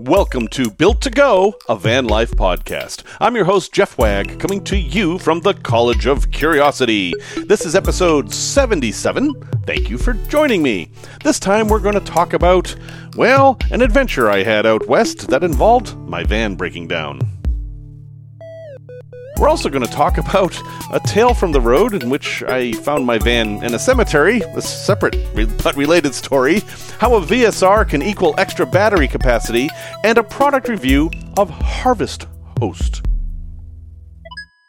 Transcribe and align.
Welcome 0.00 0.46
to 0.48 0.70
Built 0.70 1.00
to 1.02 1.10
Go, 1.10 1.58
a 1.68 1.74
van 1.74 2.06
life 2.06 2.30
podcast. 2.30 3.02
I'm 3.18 3.34
your 3.34 3.46
host, 3.46 3.72
Jeff 3.72 3.98
Wagg, 3.98 4.38
coming 4.38 4.62
to 4.62 4.76
you 4.76 5.18
from 5.18 5.40
the 5.40 5.54
College 5.54 6.06
of 6.06 6.30
Curiosity. 6.30 7.12
This 7.36 7.66
is 7.66 7.74
episode 7.74 8.32
77. 8.32 9.34
Thank 9.66 9.90
you 9.90 9.98
for 9.98 10.12
joining 10.12 10.62
me. 10.62 10.92
This 11.24 11.40
time 11.40 11.66
we're 11.66 11.80
going 11.80 11.94
to 11.98 12.00
talk 12.00 12.32
about, 12.32 12.76
well, 13.16 13.58
an 13.72 13.82
adventure 13.82 14.30
I 14.30 14.44
had 14.44 14.66
out 14.66 14.86
west 14.86 15.26
that 15.30 15.42
involved 15.42 15.96
my 15.98 16.22
van 16.22 16.54
breaking 16.54 16.86
down. 16.86 17.27
We're 19.38 19.48
also 19.48 19.68
going 19.68 19.84
to 19.84 19.90
talk 19.90 20.18
about 20.18 20.60
a 20.92 20.98
tale 20.98 21.32
from 21.32 21.52
the 21.52 21.60
road 21.60 21.94
in 21.94 22.10
which 22.10 22.42
I 22.42 22.72
found 22.72 23.06
my 23.06 23.18
van 23.18 23.62
in 23.62 23.72
a 23.72 23.78
cemetery, 23.78 24.40
a 24.40 24.60
separate 24.60 25.16
but 25.62 25.76
related 25.76 26.12
story, 26.12 26.60
how 26.98 27.14
a 27.14 27.20
VSR 27.20 27.88
can 27.88 28.02
equal 28.02 28.34
extra 28.36 28.66
battery 28.66 29.06
capacity, 29.06 29.70
and 30.02 30.18
a 30.18 30.24
product 30.24 30.68
review 30.68 31.08
of 31.36 31.50
Harvest 31.50 32.26
Host. 32.58 33.07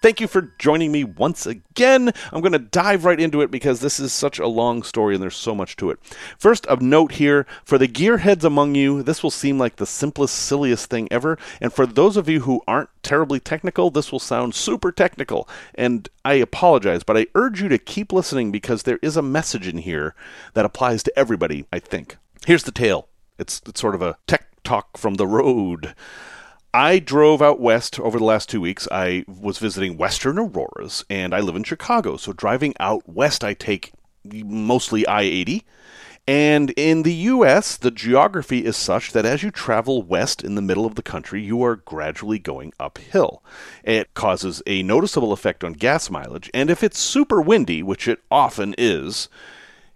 Thank 0.02 0.22
you 0.22 0.28
for 0.28 0.54
joining 0.58 0.94
me 0.94 1.04
once 1.04 1.46
again. 1.46 2.14
I'm 2.32 2.40
going 2.40 2.54
to 2.54 2.60
dive 2.60 3.04
right 3.04 3.20
into 3.20 3.42
it 3.42 3.52
because 3.52 3.82
this 3.82 4.00
is 4.00 4.14
such 4.14 4.40
a 4.40 4.48
long 4.48 4.82
story 4.82 5.14
and 5.14 5.22
there's 5.22 5.36
so 5.36 5.54
much 5.54 5.76
to 5.76 5.90
it. 5.90 6.00
First, 6.38 6.66
of 6.68 6.82
note 6.82 7.14
here 7.14 7.46
for 7.66 7.78
the 7.78 7.88
gearheads 7.90 8.46
among 8.46 8.76
you, 8.76 9.04
this 9.04 9.22
will 9.22 9.30
seem 9.30 9.60
like 9.60 9.76
the 9.76 9.86
simplest, 9.86 10.38
silliest 10.38 10.90
thing 10.90 11.10
ever. 11.12 11.38
And 11.60 11.74
for 11.74 11.86
those 11.86 12.16
of 12.16 12.30
you 12.30 12.42
who 12.42 12.62
aren't 12.66 12.90
terribly 13.04 13.42
technical, 13.42 13.92
this 13.92 14.10
will 14.10 14.20
sound 14.20 14.56
super 14.56 14.94
technical. 14.94 15.50
And 15.76 16.08
I 16.24 16.36
apologize, 16.36 17.04
but 17.04 17.18
I 17.18 17.28
urge 17.36 17.62
you 17.62 17.68
to 17.68 17.78
keep 17.78 18.14
listening 18.14 18.54
because 18.54 18.84
there 18.84 19.00
is 19.02 19.18
a 19.18 19.22
message 19.22 19.68
in 19.68 19.80
here 19.80 20.16
that 20.54 20.64
applies 20.64 21.04
to 21.04 21.20
everybody, 21.20 21.66
I 21.74 21.80
think. 21.80 22.16
Here's 22.46 22.64
the 22.64 22.72
tale 22.72 23.10
it's, 23.38 23.62
it's 23.66 23.82
sort 23.82 23.96
of 23.96 24.02
a 24.02 24.16
tech 24.28 24.48
talk 24.64 24.98
from 24.98 25.16
the 25.16 25.28
road. 25.28 25.94
I 26.74 27.00
drove 27.00 27.42
out 27.42 27.60
west 27.60 28.00
over 28.00 28.20
the 28.20 28.26
last 28.26 28.48
two 28.48 28.62
weeks. 28.62 28.88
I 28.92 29.26
was 29.28 29.58
visiting 29.58 29.98
Western 29.98 30.38
Auroras, 30.38 31.04
and 31.10 31.34
I 31.34 31.40
live 31.40 31.56
in 31.56 31.64
Chicago. 31.64 32.16
So 32.16 32.32
driving 32.32 32.76
out 32.80 33.10
west, 33.10 33.44
I 33.44 33.56
take 33.56 33.92
mostly 34.24 35.08
I 35.08 35.22
80. 35.22 35.66
And 36.28 36.70
in 36.78 37.02
the 37.02 37.14
US, 37.14 37.76
the 37.76 37.90
geography 37.90 38.64
is 38.64 38.78
such 38.78 39.14
that 39.14 39.26
as 39.26 39.42
you 39.42 39.50
travel 39.50 40.04
west 40.04 40.44
in 40.44 40.54
the 40.54 40.62
middle 40.62 40.86
of 40.86 40.94
the 40.94 41.02
country, 41.02 41.42
you 41.42 41.64
are 41.64 41.78
gradually 41.78 42.38
going 42.38 42.72
uphill. 42.80 43.44
It 43.84 44.14
causes 44.14 44.62
a 44.68 44.84
noticeable 44.84 45.34
effect 45.34 45.64
on 45.64 45.74
gas 45.74 46.12
mileage, 46.12 46.52
and 46.54 46.70
if 46.70 46.84
it's 46.84 47.00
super 47.00 47.42
windy, 47.42 47.82
which 47.82 48.08
it 48.08 48.20
often 48.30 48.76
is, 48.78 49.28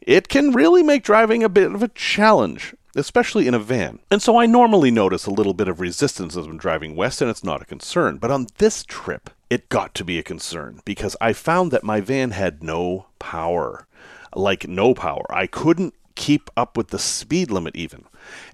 it 0.02 0.28
can 0.28 0.54
really 0.54 0.82
make 0.82 1.04
driving 1.04 1.44
a 1.44 1.50
bit 1.50 1.72
of 1.72 1.84
a 1.84 1.90
challenge 1.90 2.74
especially 2.96 3.48
in 3.48 3.54
a 3.54 3.60
van. 3.60 4.00
And 4.12 4.22
so 4.22 4.38
I 4.38 4.46
normally 4.46 4.92
notice 4.92 5.26
a 5.26 5.32
little 5.32 5.54
bit 5.54 5.68
of 5.68 5.80
resistance 5.80 6.38
as 6.38 6.46
I'm 6.46 6.58
driving 6.58 6.96
west, 6.96 7.22
and 7.22 7.30
it's 7.30 7.44
not 7.44 7.62
a 7.62 7.66
concern. 7.66 8.18
But 8.18 8.32
on 8.32 8.48
this 8.58 8.84
trip, 8.84 9.30
it 9.50 9.70
got 9.70 9.94
to 9.96 10.04
be 10.04 10.20
a 10.20 10.24
concern 10.24 10.82
because 10.86 11.16
I 11.22 11.34
found 11.34 11.72
that 11.72 11.84
my 11.84 12.02
van 12.02 12.32
had 12.32 12.64
no 12.64 13.08
power. 13.20 13.88
Like, 14.36 14.68
no 14.68 14.94
power. 14.94 15.26
I 15.30 15.48
couldn't 15.48 15.94
keep 16.16 16.50
up 16.58 16.78
with 16.78 16.90
the 16.90 17.00
speed 17.00 17.52
limit 17.52 17.76
even. 17.76 18.06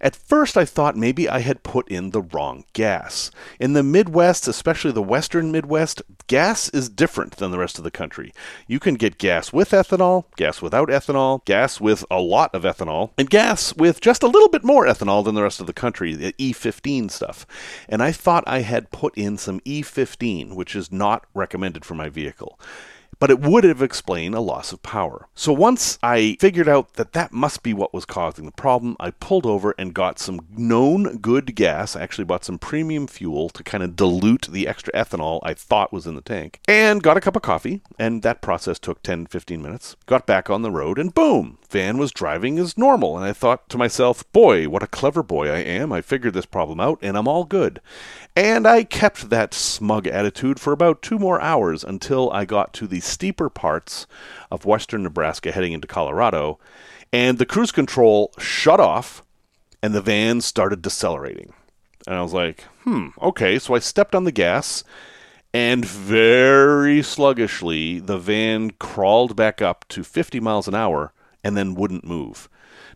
At 0.01 0.15
first, 0.15 0.57
I 0.57 0.65
thought 0.65 0.95
maybe 0.95 1.27
I 1.27 1.39
had 1.39 1.63
put 1.63 1.87
in 1.89 2.11
the 2.11 2.21
wrong 2.21 2.65
gas. 2.73 3.31
In 3.59 3.73
the 3.73 3.83
Midwest, 3.83 4.47
especially 4.47 4.91
the 4.91 5.01
western 5.01 5.51
Midwest, 5.51 6.01
gas 6.27 6.69
is 6.69 6.89
different 6.89 7.37
than 7.37 7.51
the 7.51 7.57
rest 7.57 7.77
of 7.77 7.83
the 7.83 7.91
country. 7.91 8.33
You 8.67 8.79
can 8.79 8.95
get 8.95 9.17
gas 9.17 9.51
with 9.51 9.71
ethanol, 9.71 10.25
gas 10.35 10.61
without 10.61 10.89
ethanol, 10.89 11.43
gas 11.45 11.81
with 11.81 12.05
a 12.09 12.19
lot 12.19 12.53
of 12.53 12.63
ethanol, 12.63 13.11
and 13.17 13.29
gas 13.29 13.75
with 13.75 14.01
just 14.01 14.23
a 14.23 14.27
little 14.27 14.49
bit 14.49 14.63
more 14.63 14.85
ethanol 14.85 15.23
than 15.23 15.35
the 15.35 15.43
rest 15.43 15.59
of 15.59 15.67
the 15.67 15.73
country, 15.73 16.13
the 16.13 16.33
E15 16.33 17.11
stuff. 17.11 17.45
And 17.87 18.01
I 18.01 18.11
thought 18.11 18.43
I 18.47 18.59
had 18.59 18.91
put 18.91 19.17
in 19.17 19.37
some 19.37 19.59
E15, 19.61 20.55
which 20.55 20.75
is 20.75 20.91
not 20.91 21.25
recommended 21.33 21.85
for 21.85 21.95
my 21.95 22.09
vehicle 22.09 22.59
but 23.19 23.29
it 23.29 23.41
would 23.41 23.63
have 23.63 23.81
explained 23.81 24.33
a 24.33 24.39
loss 24.39 24.71
of 24.71 24.81
power. 24.81 25.27
So 25.35 25.53
once 25.53 25.99
I 26.01 26.37
figured 26.39 26.69
out 26.69 26.93
that 26.93 27.13
that 27.13 27.33
must 27.33 27.61
be 27.63 27.73
what 27.73 27.93
was 27.93 28.05
causing 28.05 28.45
the 28.45 28.51
problem, 28.51 28.95
I 28.99 29.11
pulled 29.11 29.45
over 29.45 29.75
and 29.77 29.93
got 29.93 30.19
some 30.19 30.41
known 30.49 31.17
good 31.17 31.55
gas. 31.55 31.95
I 31.95 32.01
actually 32.01 32.23
bought 32.25 32.45
some 32.45 32.57
premium 32.57 33.07
fuel 33.07 33.49
to 33.49 33.63
kind 33.63 33.83
of 33.83 33.95
dilute 33.95 34.47
the 34.49 34.67
extra 34.67 34.93
ethanol 34.93 35.39
I 35.43 35.53
thought 35.53 35.93
was 35.93 36.07
in 36.07 36.15
the 36.15 36.21
tank, 36.21 36.59
and 36.67 37.03
got 37.03 37.17
a 37.17 37.21
cup 37.21 37.35
of 37.35 37.41
coffee, 37.41 37.81
and 37.97 38.23
that 38.23 38.41
process 38.41 38.79
took 38.79 39.03
10 39.03 39.27
15 39.27 39.61
minutes. 39.61 39.95
Got 40.05 40.25
back 40.25 40.49
on 40.49 40.61
the 40.61 40.71
road, 40.71 40.97
and 40.97 41.13
boom, 41.13 41.57
van 41.69 41.97
was 41.97 42.11
driving 42.11 42.57
as 42.57 42.77
normal. 42.77 43.17
And 43.17 43.25
I 43.25 43.33
thought 43.33 43.67
to 43.69 43.77
myself, 43.77 44.29
boy, 44.31 44.69
what 44.69 44.83
a 44.83 44.87
clever 44.87 45.21
boy 45.23 45.49
I 45.49 45.59
am. 45.59 45.91
I 45.91 46.01
figured 46.01 46.33
this 46.33 46.45
problem 46.45 46.79
out, 46.79 46.99
and 47.01 47.17
I'm 47.17 47.27
all 47.27 47.43
good. 47.43 47.81
And 48.39 48.65
I 48.65 48.85
kept 48.85 49.29
that 49.31 49.53
smug 49.53 50.07
attitude 50.07 50.61
for 50.61 50.71
about 50.71 51.01
two 51.01 51.19
more 51.19 51.41
hours 51.41 51.83
until 51.83 52.31
I 52.31 52.45
got 52.45 52.71
to 52.75 52.87
the 52.87 53.01
steeper 53.01 53.49
parts 53.49 54.07
of 54.49 54.63
western 54.63 55.03
Nebraska 55.03 55.51
heading 55.51 55.73
into 55.73 55.87
Colorado, 55.87 56.57
and 57.11 57.37
the 57.37 57.45
cruise 57.45 57.73
control 57.73 58.31
shut 58.39 58.79
off 58.79 59.23
and 59.83 59.93
the 59.93 60.01
van 60.01 60.39
started 60.39 60.81
decelerating. 60.81 61.51
And 62.07 62.15
I 62.15 62.21
was 62.21 62.31
like, 62.31 62.61
hmm, 62.85 63.07
okay. 63.21 63.59
So 63.59 63.75
I 63.75 63.79
stepped 63.79 64.15
on 64.15 64.23
the 64.23 64.31
gas, 64.31 64.85
and 65.53 65.83
very 65.83 67.01
sluggishly, 67.01 67.99
the 67.99 68.17
van 68.17 68.71
crawled 68.71 69.35
back 69.35 69.61
up 69.61 69.83
to 69.89 70.01
50 70.01 70.39
miles 70.39 70.69
an 70.69 70.75
hour 70.75 71.11
and 71.43 71.57
then 71.57 71.75
wouldn't 71.75 72.05
move. 72.05 72.47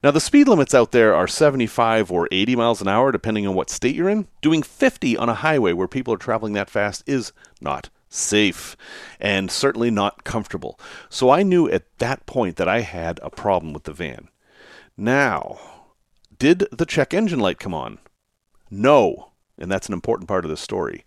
Now, 0.03 0.11
the 0.11 0.19
speed 0.19 0.49
limits 0.49 0.73
out 0.73 0.91
there 0.91 1.15
are 1.15 1.29
75 1.29 2.11
or 2.11 2.27
80 2.29 2.57
miles 2.57 2.81
an 2.81 2.89
hour, 2.89 3.13
depending 3.13 3.47
on 3.47 3.55
what 3.55 3.69
state 3.69 3.95
you're 3.95 4.09
in. 4.09 4.27
Doing 4.41 4.61
50 4.61 5.15
on 5.15 5.29
a 5.29 5.35
highway 5.35 5.71
where 5.71 5.87
people 5.87 6.13
are 6.13 6.17
traveling 6.17 6.51
that 6.53 6.69
fast 6.69 7.03
is 7.07 7.31
not 7.61 7.89
safe 8.09 8.75
and 9.21 9.49
certainly 9.49 9.89
not 9.89 10.25
comfortable. 10.25 10.77
So 11.09 11.29
I 11.29 11.41
knew 11.41 11.69
at 11.69 11.85
that 11.99 12.25
point 12.25 12.57
that 12.57 12.67
I 12.67 12.81
had 12.81 13.19
a 13.23 13.29
problem 13.29 13.71
with 13.71 13.83
the 13.83 13.93
van. 13.93 14.27
Now, 14.97 15.57
did 16.37 16.67
the 16.71 16.85
check 16.85 17.13
engine 17.13 17.39
light 17.39 17.57
come 17.57 17.73
on? 17.73 17.99
No, 18.69 19.31
and 19.57 19.71
that's 19.71 19.87
an 19.87 19.93
important 19.93 20.27
part 20.27 20.43
of 20.43 20.51
the 20.51 20.57
story. 20.57 21.05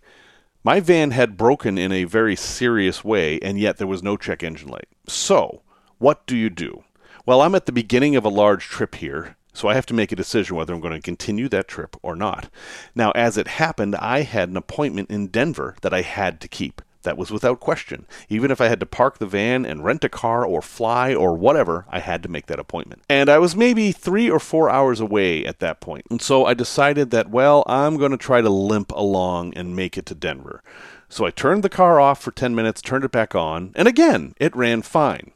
My 0.63 0.79
van 0.79 1.11
had 1.11 1.37
broken 1.37 1.77
in 1.77 1.91
a 1.91 2.05
very 2.05 2.35
serious 2.35 3.03
way, 3.03 3.39
and 3.41 3.59
yet 3.59 3.77
there 3.77 3.85
was 3.85 4.01
no 4.01 4.17
check 4.17 4.41
engine 4.41 4.69
light. 4.69 4.89
So, 5.07 5.61
what 5.99 6.25
do 6.25 6.35
you 6.35 6.49
do? 6.49 6.83
Well, 7.27 7.41
I'm 7.41 7.55
at 7.55 7.65
the 7.65 7.73
beginning 7.73 8.15
of 8.15 8.23
a 8.23 8.29
large 8.29 8.69
trip 8.69 8.95
here, 8.95 9.35
so 9.51 9.67
I 9.67 9.73
have 9.73 9.85
to 9.87 9.93
make 9.93 10.13
a 10.13 10.15
decision 10.15 10.55
whether 10.55 10.73
I'm 10.73 10.79
going 10.79 10.93
to 10.93 11.01
continue 11.01 11.49
that 11.49 11.67
trip 11.67 11.97
or 12.01 12.15
not. 12.15 12.49
Now, 12.95 13.11
as 13.15 13.37
it 13.37 13.49
happened, 13.49 13.97
I 13.97 14.21
had 14.21 14.47
an 14.47 14.55
appointment 14.55 15.11
in 15.11 15.27
Denver 15.27 15.75
that 15.81 15.93
I 15.93 16.03
had 16.03 16.39
to 16.39 16.47
keep. 16.47 16.81
That 17.01 17.17
was 17.17 17.29
without 17.29 17.59
question. 17.59 18.05
Even 18.29 18.49
if 18.49 18.61
I 18.61 18.69
had 18.69 18.79
to 18.79 18.85
park 18.85 19.17
the 19.17 19.25
van 19.25 19.65
and 19.65 19.83
rent 19.83 20.05
a 20.05 20.09
car 20.09 20.45
or 20.45 20.61
fly 20.61 21.13
or 21.13 21.33
whatever, 21.33 21.85
I 21.89 21.99
had 21.99 22.23
to 22.23 22.29
make 22.29 22.45
that 22.45 22.59
appointment. 22.59 23.01
And 23.09 23.29
I 23.29 23.39
was 23.39 23.57
maybe 23.57 23.91
three 23.91 24.31
or 24.31 24.39
four 24.39 24.69
hours 24.69 25.01
away 25.01 25.45
at 25.45 25.59
that 25.59 25.81
point. 25.81 26.05
And 26.09 26.21
so 26.21 26.45
I 26.45 26.53
decided 26.53 27.11
that, 27.11 27.29
well, 27.29 27.65
I'm 27.67 27.97
going 27.97 28.11
to 28.11 28.17
try 28.17 28.39
to 28.39 28.49
limp 28.49 28.93
along 28.93 29.53
and 29.55 29.75
make 29.75 29.97
it 29.97 30.05
to 30.05 30.15
Denver. 30.15 30.63
So 31.09 31.25
I 31.25 31.31
turned 31.31 31.63
the 31.63 31.69
car 31.69 31.99
off 31.99 32.21
for 32.21 32.31
10 32.31 32.55
minutes, 32.55 32.81
turned 32.81 33.05
it 33.05 33.11
back 33.11 33.35
on, 33.35 33.71
and 33.75 33.87
again, 33.87 34.33
it 34.37 34.55
ran 34.55 34.81
fine. 34.81 35.31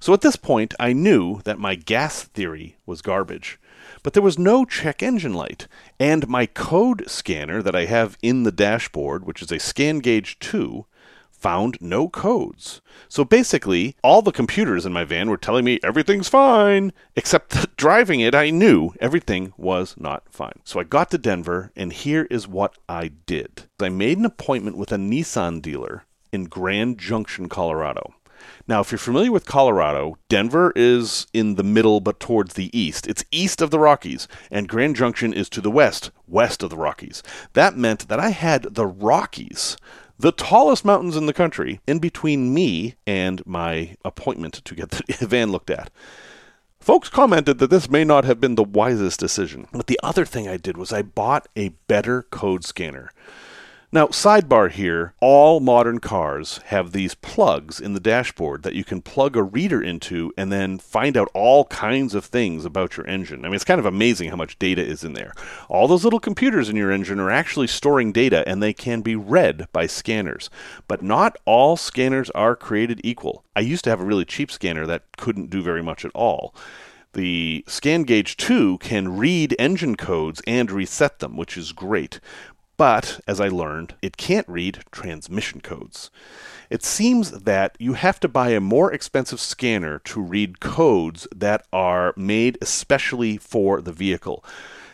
So 0.00 0.12
at 0.12 0.20
this 0.20 0.36
point, 0.36 0.74
I 0.78 0.92
knew 0.92 1.40
that 1.44 1.58
my 1.58 1.74
gas 1.74 2.24
theory 2.24 2.76
was 2.86 3.02
garbage. 3.02 3.58
But 4.02 4.12
there 4.12 4.22
was 4.22 4.38
no 4.38 4.64
check 4.64 5.02
engine 5.02 5.34
light, 5.34 5.66
and 5.98 6.28
my 6.28 6.46
code 6.46 7.04
scanner 7.08 7.62
that 7.62 7.74
I 7.74 7.86
have 7.86 8.16
in 8.22 8.42
the 8.42 8.52
dashboard, 8.52 9.24
which 9.24 9.42
is 9.42 9.50
a 9.50 9.56
ScanGauge 9.56 10.38
2, 10.38 10.86
found 11.38 11.78
no 11.80 12.08
codes. 12.08 12.80
So 13.08 13.24
basically, 13.24 13.96
all 14.02 14.22
the 14.22 14.32
computers 14.32 14.84
in 14.84 14.92
my 14.92 15.04
van 15.04 15.30
were 15.30 15.36
telling 15.36 15.64
me 15.64 15.78
everything's 15.82 16.28
fine, 16.28 16.92
except 17.16 17.50
that 17.50 17.76
driving 17.76 18.20
it, 18.20 18.34
I 18.34 18.50
knew 18.50 18.92
everything 19.00 19.52
was 19.56 19.94
not 19.96 20.24
fine. 20.28 20.60
So 20.64 20.80
I 20.80 20.84
got 20.84 21.10
to 21.12 21.18
Denver, 21.18 21.70
and 21.76 21.92
here 21.92 22.26
is 22.30 22.48
what 22.48 22.76
I 22.88 23.08
did 23.26 23.64
I 23.80 23.88
made 23.88 24.18
an 24.18 24.24
appointment 24.24 24.76
with 24.76 24.92
a 24.92 24.96
Nissan 24.96 25.62
dealer 25.62 26.04
in 26.32 26.44
Grand 26.44 26.98
Junction, 26.98 27.48
Colorado. 27.48 28.14
Now, 28.66 28.80
if 28.80 28.90
you're 28.90 28.98
familiar 28.98 29.32
with 29.32 29.46
Colorado, 29.46 30.18
Denver 30.28 30.72
is 30.76 31.26
in 31.32 31.54
the 31.54 31.62
middle 31.62 32.00
but 32.00 32.20
towards 32.20 32.54
the 32.54 32.76
east. 32.78 33.06
It's 33.06 33.24
east 33.30 33.62
of 33.62 33.70
the 33.70 33.78
Rockies, 33.78 34.28
and 34.50 34.68
Grand 34.68 34.96
Junction 34.96 35.32
is 35.32 35.48
to 35.50 35.60
the 35.60 35.70
west, 35.70 36.10
west 36.26 36.62
of 36.62 36.70
the 36.70 36.76
Rockies. 36.76 37.22
That 37.54 37.76
meant 37.76 38.08
that 38.08 38.20
I 38.20 38.30
had 38.30 38.74
the 38.74 38.86
Rockies, 38.86 39.76
the 40.18 40.32
tallest 40.32 40.84
mountains 40.84 41.16
in 41.16 41.26
the 41.26 41.32
country, 41.32 41.80
in 41.86 41.98
between 41.98 42.52
me 42.52 42.96
and 43.06 43.44
my 43.46 43.96
appointment 44.04 44.54
to 44.64 44.74
get 44.74 44.90
the 44.90 45.02
van 45.26 45.50
looked 45.50 45.70
at. 45.70 45.90
Folks 46.80 47.08
commented 47.08 47.58
that 47.58 47.70
this 47.70 47.90
may 47.90 48.04
not 48.04 48.24
have 48.24 48.40
been 48.40 48.54
the 48.54 48.62
wisest 48.62 49.20
decision. 49.20 49.66
But 49.72 49.88
the 49.88 50.00
other 50.02 50.24
thing 50.24 50.48
I 50.48 50.56
did 50.56 50.76
was 50.76 50.92
I 50.92 51.02
bought 51.02 51.48
a 51.56 51.70
better 51.86 52.22
code 52.22 52.64
scanner. 52.64 53.10
Now, 53.90 54.08
sidebar 54.08 54.70
here 54.70 55.14
all 55.18 55.60
modern 55.60 55.98
cars 55.98 56.58
have 56.66 56.92
these 56.92 57.14
plugs 57.14 57.80
in 57.80 57.94
the 57.94 58.00
dashboard 58.00 58.62
that 58.62 58.74
you 58.74 58.84
can 58.84 59.00
plug 59.00 59.34
a 59.34 59.42
reader 59.42 59.82
into 59.82 60.30
and 60.36 60.52
then 60.52 60.76
find 60.76 61.16
out 61.16 61.30
all 61.32 61.64
kinds 61.64 62.14
of 62.14 62.26
things 62.26 62.66
about 62.66 62.98
your 62.98 63.06
engine. 63.06 63.46
I 63.46 63.48
mean, 63.48 63.54
it's 63.54 63.64
kind 63.64 63.80
of 63.80 63.86
amazing 63.86 64.28
how 64.28 64.36
much 64.36 64.58
data 64.58 64.84
is 64.84 65.04
in 65.04 65.14
there. 65.14 65.32
All 65.70 65.88
those 65.88 66.04
little 66.04 66.20
computers 66.20 66.68
in 66.68 66.76
your 66.76 66.92
engine 66.92 67.18
are 67.18 67.30
actually 67.30 67.66
storing 67.66 68.12
data 68.12 68.46
and 68.46 68.62
they 68.62 68.74
can 68.74 69.00
be 69.00 69.16
read 69.16 69.66
by 69.72 69.86
scanners. 69.86 70.50
But 70.86 71.00
not 71.00 71.38
all 71.46 71.78
scanners 71.78 72.28
are 72.30 72.54
created 72.54 73.00
equal. 73.02 73.42
I 73.56 73.60
used 73.60 73.84
to 73.84 73.90
have 73.90 74.02
a 74.02 74.04
really 74.04 74.26
cheap 74.26 74.50
scanner 74.50 74.84
that 74.86 75.16
couldn't 75.16 75.48
do 75.48 75.62
very 75.62 75.82
much 75.82 76.04
at 76.04 76.12
all. 76.14 76.54
The 77.14 77.64
ScanGauge 77.66 78.36
2 78.36 78.78
can 78.78 79.16
read 79.16 79.56
engine 79.58 79.96
codes 79.96 80.42
and 80.46 80.70
reset 80.70 81.20
them, 81.20 81.38
which 81.38 81.56
is 81.56 81.72
great. 81.72 82.20
But, 82.78 83.20
as 83.26 83.40
I 83.40 83.48
learned, 83.48 83.96
it 84.00 84.16
can't 84.16 84.48
read 84.48 84.84
transmission 84.92 85.60
codes. 85.60 86.10
It 86.70 86.84
seems 86.84 87.32
that 87.32 87.76
you 87.80 87.94
have 87.94 88.20
to 88.20 88.28
buy 88.28 88.50
a 88.50 88.60
more 88.60 88.92
expensive 88.92 89.40
scanner 89.40 89.98
to 90.04 90.20
read 90.20 90.60
codes 90.60 91.26
that 91.34 91.66
are 91.72 92.14
made 92.16 92.56
especially 92.62 93.36
for 93.36 93.80
the 93.80 93.92
vehicle. 93.92 94.44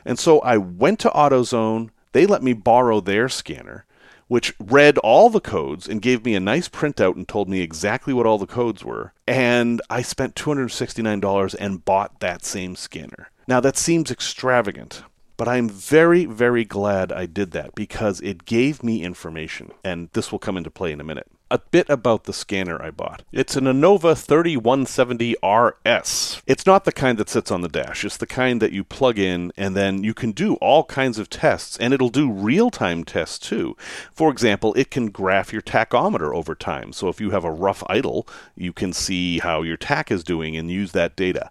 And 0.05 0.19
so 0.19 0.41
I 0.41 0.57
went 0.57 0.99
to 1.01 1.11
AutoZone, 1.11 1.91
they 2.13 2.25
let 2.25 2.43
me 2.43 2.55
borrow 2.55 3.01
their 3.01 3.29
scanner, 3.29 3.85
which 4.29 4.55
read 4.59 4.97
all 4.99 5.29
the 5.29 5.41
codes 5.41 5.87
and 5.87 6.01
gave 6.01 6.25
me 6.25 6.35
a 6.35 6.41
nice 6.41 6.71
printout 6.71 7.17
and 7.17 7.29
told 7.29 7.51
me 7.51 7.61
exactly 7.61 8.15
what 8.15 8.25
all 8.25 8.39
the 8.39 8.47
codes 8.47 8.83
were. 8.83 9.13
And 9.27 9.83
I 9.91 10.01
spent 10.01 10.37
$269 10.37 11.55
and 11.61 11.85
bought 11.85 12.21
that 12.21 12.47
same 12.47 12.77
scanner. 12.77 13.31
Now, 13.47 13.61
that 13.61 13.77
seems 13.77 14.11
extravagant, 14.11 15.03
but 15.37 15.49
I'm 15.49 15.69
very, 15.69 16.25
very 16.25 16.65
glad 16.65 17.13
I 17.13 17.27
did 17.27 17.51
that 17.53 17.75
because 17.75 18.21
it 18.21 18.45
gave 18.45 18.83
me 18.83 19.03
information, 19.03 19.73
and 19.83 20.09
this 20.13 20.31
will 20.31 20.39
come 20.39 20.57
into 20.57 20.71
play 20.71 20.93
in 20.93 21.01
a 21.01 21.05
minute. 21.05 21.31
A 21.51 21.59
bit 21.59 21.91
about 21.91 22.25
the 22.25 22.33
scanner 22.33 22.83
I 22.83 22.91
bought. 22.91 23.23
It's 23.31 23.55
an 23.55 23.65
Innova 23.65 24.15
3170RS. 24.15 26.41
It's 26.47 26.65
not 26.65 26.85
the 26.85 26.93
kind 26.93 27.19
that 27.19 27.29
sits 27.29 27.51
on 27.51 27.61
the 27.61 27.69
dash, 27.69 28.03
it's 28.03 28.17
the 28.17 28.27
kind 28.27 28.63
that 28.63 28.73
you 28.73 28.83
plug 28.83 29.19
in 29.19 29.53
and 29.57 29.77
then 29.77 30.03
you 30.03 30.15
can 30.15 30.33
do 30.33 30.55
all 30.55 30.85
kinds 30.85 31.19
of 31.19 31.29
tests, 31.29 31.77
and 31.77 31.93
it'll 31.93 32.09
do 32.09 32.33
real 32.33 32.71
time 32.71 33.05
tests 33.05 33.39
too. 33.39 33.77
For 34.11 34.31
example, 34.31 34.73
it 34.75 34.91
can 34.91 35.11
graph 35.11 35.53
your 35.53 35.61
tachometer 35.61 36.35
over 36.35 36.55
time. 36.55 36.95
So 36.95 37.09
if 37.09 37.21
you 37.21 37.29
have 37.31 37.45
a 37.45 37.53
rough 37.53 37.85
idle, 37.89 38.27
you 38.57 38.73
can 38.73 38.95
see 38.95 39.41
how 39.41 39.61
your 39.63 39.77
tach 39.77 40.11
is 40.11 40.25
doing 40.25 40.57
and 40.57 40.71
use 40.71 40.93
that 40.93 41.15
data. 41.15 41.51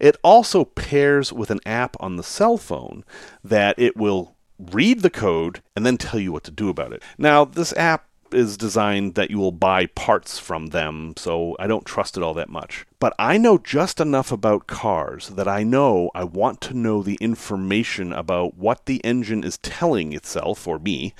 It 0.00 0.16
also 0.24 0.64
pairs 0.64 1.34
with 1.34 1.50
an 1.50 1.60
app 1.66 1.98
on 2.00 2.16
the 2.16 2.22
cell 2.22 2.56
phone 2.56 3.04
that 3.44 3.78
it 3.78 3.94
will 3.94 4.36
read 4.58 5.02
the 5.02 5.10
code 5.10 5.60
and 5.76 5.84
then 5.84 5.98
tell 5.98 6.18
you 6.18 6.32
what 6.32 6.44
to 6.44 6.50
do 6.50 6.70
about 6.70 6.92
it. 6.92 7.02
Now, 7.18 7.44
this 7.44 7.76
app 7.76 8.06
is 8.32 8.56
designed 8.56 9.14
that 9.14 9.30
you 9.30 9.38
will 9.38 9.52
buy 9.52 9.86
parts 9.86 10.38
from 10.38 10.68
them, 10.68 11.14
so 11.16 11.56
I 11.58 11.66
don't 11.66 11.84
trust 11.84 12.16
it 12.16 12.22
all 12.22 12.34
that 12.34 12.48
much. 12.48 12.86
But 12.98 13.14
I 13.18 13.38
know 13.38 13.58
just 13.58 14.00
enough 14.00 14.32
about 14.32 14.66
cars 14.66 15.28
that 15.30 15.48
I 15.48 15.62
know 15.62 16.10
I 16.14 16.24
want 16.24 16.60
to 16.62 16.74
know 16.74 17.02
the 17.02 17.18
information 17.20 18.12
about 18.12 18.56
what 18.56 18.86
the 18.86 19.04
engine 19.04 19.44
is 19.44 19.58
telling 19.58 20.12
itself 20.12 20.66
or 20.66 20.78
me 20.78 21.14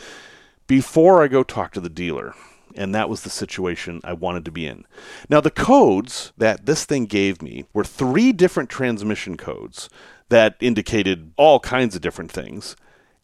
before 0.67 1.23
I 1.23 1.29
go 1.29 1.43
talk 1.43 1.73
to 1.73 1.81
the 1.81 1.89
dealer. 1.89 2.35
And 2.77 2.93
that 2.95 3.09
was 3.09 3.23
the 3.23 3.31
situation 3.31 4.01
I 4.03 4.15
wanted 4.15 4.45
to 4.47 4.51
be 4.51 4.67
in. 4.67 4.85
Now, 5.29 5.41
the 5.41 5.51
codes 5.51 6.33
that 6.37 6.67
this 6.67 6.85
thing 6.85 7.06
gave 7.06 7.41
me 7.41 7.67
were 7.73 7.85
three 7.85 8.33
different 8.33 8.69
transmission 8.69 9.37
codes 9.37 9.89
that 10.29 10.56
indicated 10.61 11.33
all 11.37 11.61
kinds 11.61 11.95
of 11.95 12.01
different 12.01 12.33
things 12.33 12.75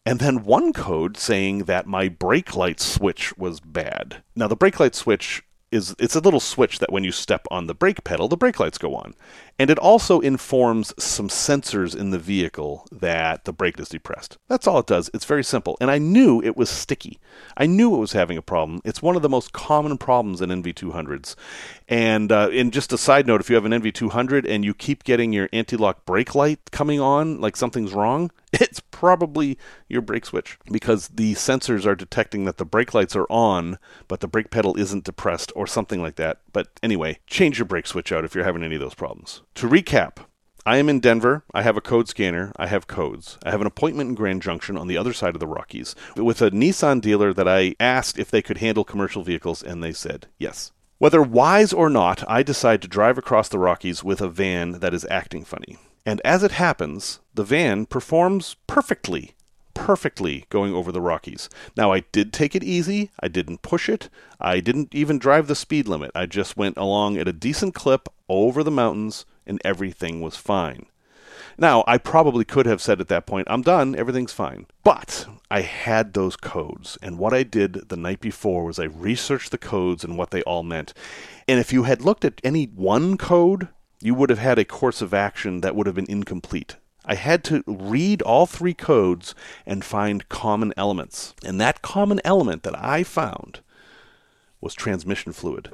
and 0.05 0.19
then 0.19 0.43
one 0.43 0.73
code 0.73 1.17
saying 1.17 1.65
that 1.65 1.87
my 1.87 2.07
brake 2.07 2.55
light 2.55 2.79
switch 2.79 3.37
was 3.37 3.59
bad. 3.59 4.23
Now 4.35 4.47
the 4.47 4.55
brake 4.55 4.79
light 4.79 4.95
switch 4.95 5.43
is 5.71 5.95
it's 5.97 6.15
a 6.15 6.19
little 6.19 6.39
switch 6.39 6.79
that 6.79 6.91
when 6.91 7.03
you 7.03 7.11
step 7.11 7.47
on 7.49 7.67
the 7.67 7.73
brake 7.73 8.03
pedal, 8.03 8.27
the 8.27 8.37
brake 8.37 8.59
lights 8.59 8.77
go 8.77 8.93
on. 8.95 9.13
And 9.57 9.69
it 9.69 9.79
also 9.79 10.19
informs 10.19 10.93
some 11.01 11.29
sensors 11.29 11.95
in 11.95 12.09
the 12.09 12.19
vehicle 12.19 12.87
that 12.91 13.45
the 13.45 13.53
brake 13.53 13.79
is 13.79 13.89
depressed. 13.89 14.37
That's 14.49 14.67
all 14.67 14.79
it 14.79 14.87
does. 14.87 15.09
It's 15.13 15.25
very 15.25 15.43
simple. 15.43 15.77
And 15.79 15.89
I 15.89 15.97
knew 15.97 16.41
it 16.41 16.57
was 16.57 16.69
sticky. 16.69 17.19
I 17.55 17.67
knew 17.67 17.95
it 17.95 17.99
was 17.99 18.11
having 18.11 18.37
a 18.37 18.41
problem. 18.41 18.81
It's 18.83 19.01
one 19.01 19.15
of 19.15 19.21
the 19.21 19.29
most 19.29 19.53
common 19.53 19.97
problems 19.97 20.41
in 20.41 20.49
NV200s. 20.49 21.35
And, 21.87 22.31
uh, 22.31 22.49
just 22.71 22.93
a 22.93 22.97
side 22.97 23.27
note 23.27 23.41
if 23.41 23.49
you 23.49 23.55
have 23.55 23.65
an 23.65 23.71
NV200 23.71 24.47
and 24.47 24.65
you 24.65 24.73
keep 24.73 25.03
getting 25.03 25.31
your 25.31 25.47
anti 25.53 25.77
lock 25.77 26.05
brake 26.05 26.35
light 26.35 26.59
coming 26.71 26.99
on, 26.99 27.39
like 27.39 27.55
something's 27.55 27.93
wrong, 27.93 28.31
it's 28.53 28.80
probably 29.01 29.57
your 29.89 29.99
brake 29.99 30.27
switch 30.27 30.59
because 30.71 31.07
the 31.07 31.33
sensors 31.33 31.87
are 31.87 31.95
detecting 31.95 32.45
that 32.45 32.57
the 32.57 32.65
brake 32.65 32.93
lights 32.93 33.15
are 33.15 33.25
on, 33.31 33.79
but 34.07 34.19
the 34.19 34.27
brake 34.27 34.51
pedal 34.51 34.77
isn't 34.77 35.03
depressed 35.03 35.51
or 35.55 35.65
something 35.65 36.03
like 36.03 36.17
that. 36.17 36.41
But 36.53 36.67
anyway, 36.83 37.17
change 37.25 37.57
your 37.57 37.65
brake 37.65 37.87
switch 37.87 38.11
out 38.11 38.23
if 38.23 38.35
you're 38.35 38.43
having 38.43 38.61
any 38.61 38.75
of 38.75 38.81
those 38.81 38.93
problems. 38.93 39.41
To 39.55 39.67
recap, 39.67 40.17
I 40.67 40.77
am 40.77 40.87
in 40.87 40.99
Denver. 40.99 41.43
I 41.51 41.63
have 41.63 41.77
a 41.77 41.81
code 41.81 42.09
scanner. 42.09 42.51
I 42.57 42.67
have 42.67 42.85
codes. 42.85 43.39
I 43.43 43.49
have 43.49 43.61
an 43.61 43.65
appointment 43.65 44.09
in 44.09 44.15
Grand 44.15 44.43
Junction 44.43 44.77
on 44.77 44.85
the 44.85 44.97
other 44.97 45.13
side 45.13 45.33
of 45.33 45.39
the 45.39 45.47
Rockies 45.47 45.95
with 46.15 46.39
a 46.39 46.51
Nissan 46.51 47.01
dealer 47.01 47.33
that 47.33 47.47
I 47.47 47.73
asked 47.79 48.19
if 48.19 48.29
they 48.29 48.43
could 48.43 48.59
handle 48.59 48.83
commercial 48.83 49.23
vehicles, 49.23 49.63
and 49.63 49.83
they 49.83 49.93
said 49.93 50.27
yes. 50.37 50.73
Whether 50.99 51.23
wise 51.23 51.73
or 51.73 51.89
not, 51.89 52.23
I 52.29 52.43
decide 52.43 52.83
to 52.83 52.87
drive 52.87 53.17
across 53.17 53.49
the 53.49 53.57
Rockies 53.57 54.03
with 54.03 54.21
a 54.21 54.29
van 54.29 54.73
that 54.73 54.93
is 54.93 55.07
acting 55.09 55.43
funny. 55.43 55.79
And 56.05 56.21
as 56.25 56.43
it 56.43 56.51
happens, 56.51 57.19
the 57.33 57.43
van 57.43 57.85
performs 57.85 58.55
perfectly, 58.67 59.33
perfectly 59.73 60.45
going 60.49 60.73
over 60.73 60.91
the 60.91 61.01
Rockies. 61.01 61.49
Now, 61.77 61.91
I 61.91 62.01
did 62.11 62.33
take 62.33 62.55
it 62.55 62.63
easy. 62.63 63.11
I 63.19 63.27
didn't 63.27 63.61
push 63.61 63.87
it. 63.87 64.09
I 64.39 64.59
didn't 64.59 64.93
even 64.93 65.19
drive 65.19 65.47
the 65.47 65.55
speed 65.55 65.87
limit. 65.87 66.11
I 66.15 66.25
just 66.25 66.57
went 66.57 66.77
along 66.77 67.17
at 67.17 67.27
a 67.27 67.33
decent 67.33 67.75
clip 67.75 68.09
over 68.27 68.63
the 68.63 68.71
mountains, 68.71 69.25
and 69.45 69.61
everything 69.63 70.21
was 70.21 70.37
fine. 70.37 70.85
Now, 71.57 71.83
I 71.85 71.97
probably 71.97 72.45
could 72.45 72.65
have 72.65 72.81
said 72.81 72.99
at 73.01 73.07
that 73.09 73.25
point, 73.25 73.47
I'm 73.49 73.61
done, 73.61 73.95
everything's 73.95 74.33
fine. 74.33 74.67
But 74.83 75.27
I 75.49 75.61
had 75.61 76.13
those 76.13 76.35
codes, 76.35 76.97
and 77.01 77.17
what 77.17 77.33
I 77.33 77.43
did 77.43 77.89
the 77.89 77.97
night 77.97 78.21
before 78.21 78.65
was 78.65 78.79
I 78.79 78.85
researched 78.85 79.51
the 79.51 79.57
codes 79.57 80.03
and 80.03 80.17
what 80.17 80.31
they 80.31 80.41
all 80.43 80.63
meant. 80.63 80.93
And 81.47 81.59
if 81.59 81.71
you 81.73 81.83
had 81.83 82.01
looked 82.01 82.25
at 82.25 82.41
any 82.43 82.65
one 82.65 83.17
code, 83.17 83.67
you 84.01 84.13
would 84.13 84.29
have 84.29 84.39
had 84.39 84.59
a 84.59 84.65
course 84.65 85.01
of 85.01 85.13
action 85.13 85.61
that 85.61 85.75
would 85.75 85.87
have 85.87 85.95
been 85.95 86.09
incomplete. 86.09 86.75
I 87.05 87.15
had 87.15 87.43
to 87.45 87.63
read 87.65 88.21
all 88.21 88.45
three 88.45 88.73
codes 88.73 89.33
and 89.65 89.83
find 89.83 90.29
common 90.29 90.73
elements. 90.77 91.33
And 91.43 91.59
that 91.59 91.81
common 91.81 92.21
element 92.23 92.63
that 92.63 92.77
I 92.77 93.03
found 93.03 93.61
was 94.59 94.73
transmission 94.73 95.33
fluid. 95.33 95.71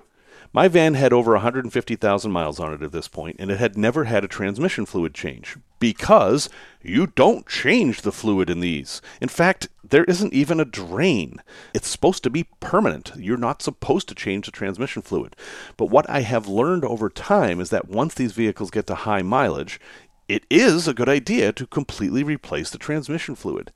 My 0.53 0.67
van 0.67 0.93
had 0.93 1.13
over 1.13 1.33
150,000 1.33 2.31
miles 2.31 2.59
on 2.59 2.73
it 2.73 2.81
at 2.81 2.91
this 2.91 3.07
point, 3.07 3.35
and 3.39 3.51
it 3.51 3.59
had 3.59 3.77
never 3.77 4.05
had 4.05 4.23
a 4.23 4.27
transmission 4.27 4.85
fluid 4.85 5.13
change 5.13 5.57
because 5.79 6.49
you 6.81 7.07
don't 7.07 7.47
change 7.47 8.01
the 8.01 8.11
fluid 8.11 8.49
in 8.49 8.59
these. 8.59 9.01
In 9.21 9.29
fact, 9.29 9.67
there 9.87 10.05
isn't 10.05 10.33
even 10.33 10.59
a 10.59 10.65
drain. 10.65 11.41
It's 11.73 11.87
supposed 11.87 12.23
to 12.23 12.29
be 12.29 12.47
permanent. 12.59 13.11
You're 13.17 13.37
not 13.37 13.61
supposed 13.61 14.07
to 14.09 14.15
change 14.15 14.45
the 14.45 14.51
transmission 14.51 15.01
fluid. 15.01 15.35
But 15.75 15.89
what 15.89 16.09
I 16.09 16.21
have 16.21 16.47
learned 16.47 16.85
over 16.85 17.09
time 17.09 17.59
is 17.59 17.69
that 17.69 17.89
once 17.89 18.13
these 18.13 18.31
vehicles 18.31 18.71
get 18.71 18.87
to 18.87 18.95
high 18.95 19.21
mileage, 19.21 19.79
it 20.27 20.45
is 20.49 20.87
a 20.87 20.93
good 20.93 21.09
idea 21.09 21.53
to 21.53 21.67
completely 21.67 22.23
replace 22.23 22.69
the 22.69 22.77
transmission 22.77 23.35
fluid. 23.35 23.71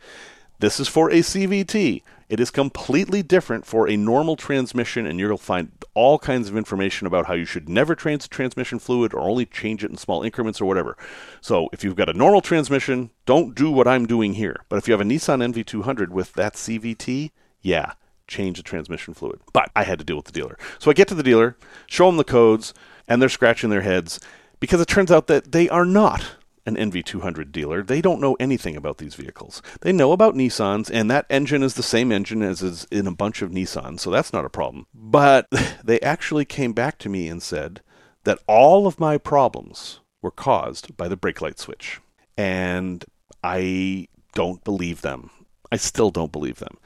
This 0.60 0.80
is 0.80 0.88
for 0.88 1.10
a 1.10 1.22
CVT. 1.22 2.04
It 2.32 2.40
is 2.40 2.50
completely 2.50 3.22
different 3.22 3.66
for 3.66 3.90
a 3.90 3.98
normal 3.98 4.38
transmission, 4.38 5.06
and 5.06 5.20
you'll 5.20 5.38
find 5.38 5.70
all 5.94 6.18
kinds 6.18 6.48
of 6.48 6.56
information 6.56 7.06
about 7.06 7.26
how 7.26 7.34
you 7.34 7.44
should 7.44 7.68
never 7.68 7.94
change 7.94 8.30
transmission 8.30 8.80
fluid 8.80 9.14
or 9.14 9.20
only 9.20 9.46
change 9.46 9.84
it 9.84 9.92
in 9.92 9.98
small 9.98 10.24
increments 10.24 10.62
or 10.62 10.66
whatever. 10.66 10.96
So, 11.42 11.68
if 11.74 11.84
you've 11.84 11.98
got 11.98 12.08
a 12.08 12.14
normal 12.14 12.40
transmission, 12.40 13.10
don't 13.26 13.54
do 13.54 13.70
what 13.70 13.86
I'm 13.86 14.06
doing 14.06 14.36
here. 14.36 14.56
But 14.70 14.78
if 14.78 14.88
you 14.88 14.94
have 14.94 15.02
a 15.02 15.04
Nissan 15.04 15.44
NV200 15.54 16.08
with 16.08 16.32
that 16.36 16.54
CVT, 16.54 17.32
yeah, 17.62 17.96
change 18.30 18.56
the 18.56 18.64
transmission 18.64 19.14
fluid. 19.14 19.42
But 19.52 19.70
I 19.76 19.84
had 19.84 20.00
to 20.00 20.06
deal 20.06 20.16
with 20.16 20.28
the 20.28 20.32
dealer. 20.32 20.58
So 20.80 20.90
I 20.90 20.94
get 20.94 21.10
to 21.10 21.16
the 21.16 21.24
dealer, 21.24 21.58
show 21.86 22.06
them 22.06 22.16
the 22.16 22.24
codes, 22.24 22.74
and 23.10 23.22
they're 23.22 23.28
scratching 23.28 23.72
their 23.72 23.82
heads 23.82 24.22
because 24.62 24.80
it 24.80 24.88
turns 24.88 25.12
out 25.12 25.28
that 25.28 25.52
they 25.52 25.68
are 25.68 25.84
not 25.84 26.36
an 26.66 26.76
NV200 26.76 27.52
dealer, 27.52 27.82
they 27.82 28.02
don't 28.02 28.22
know 28.22 28.36
anything 28.40 28.76
about 28.76 28.98
these 28.98 29.16
vehicles. 29.16 29.62
They 29.82 29.92
know 29.92 30.12
about 30.12 30.36
Nissans, 30.36 30.90
and 30.94 31.10
that 31.10 31.26
engine 31.30 31.64
is 31.64 31.74
the 31.74 31.84
same 31.84 32.12
engine 32.12 32.42
as 32.42 32.62
is 32.62 32.86
in 32.92 33.08
a 33.08 33.16
bunch 33.16 33.42
of 33.42 33.52
Nissans, 33.52 34.02
so 34.02 34.12
that's 34.12 34.34
not 34.34 34.46
a 34.46 34.50
problem. 34.50 34.86
But 34.94 35.48
they 35.84 36.00
actually 36.02 36.46
came 36.46 36.74
back 36.74 36.98
to 37.00 37.10
me 37.10 37.28
and 37.28 37.42
said 37.42 37.82
that 38.24 38.40
all 38.48 38.88
of 38.88 39.00
my 39.00 39.18
problems 39.18 40.00
were 40.22 40.32
caused 40.32 40.96
by 40.98 41.08
the 41.08 41.18
brake 41.18 41.42
light 41.42 41.60
switch. 41.60 42.00
And 42.38 43.04
I 43.44 44.08
don't 44.34 44.64
believe 44.64 45.02
them. 45.02 45.32
I 45.72 45.78
still 45.78 46.12
don't 46.12 46.32
believe 46.32 46.60
them. 46.60 46.78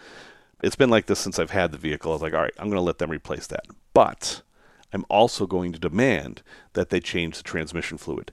It's 0.64 0.76
been 0.76 0.90
like 0.90 1.06
this 1.08 1.20
since 1.20 1.38
I've 1.38 1.52
had 1.52 1.72
the 1.72 1.78
vehicle. 1.78 2.12
I 2.12 2.16
was 2.16 2.22
like, 2.22 2.34
all 2.34 2.42
right, 2.42 2.54
I'm 2.58 2.70
going 2.70 2.80
to 2.80 2.82
let 2.82 2.98
them 2.98 3.12
replace 3.12 3.48
that. 3.48 3.66
But 3.94 4.42
I'm 4.94 5.06
also 5.10 5.46
going 5.46 5.74
to 5.74 5.80
demand 5.80 6.42
that 6.74 6.90
they 6.90 7.00
change 7.00 7.38
the 7.38 7.44
transmission 7.44 7.98
fluid. 7.98 8.32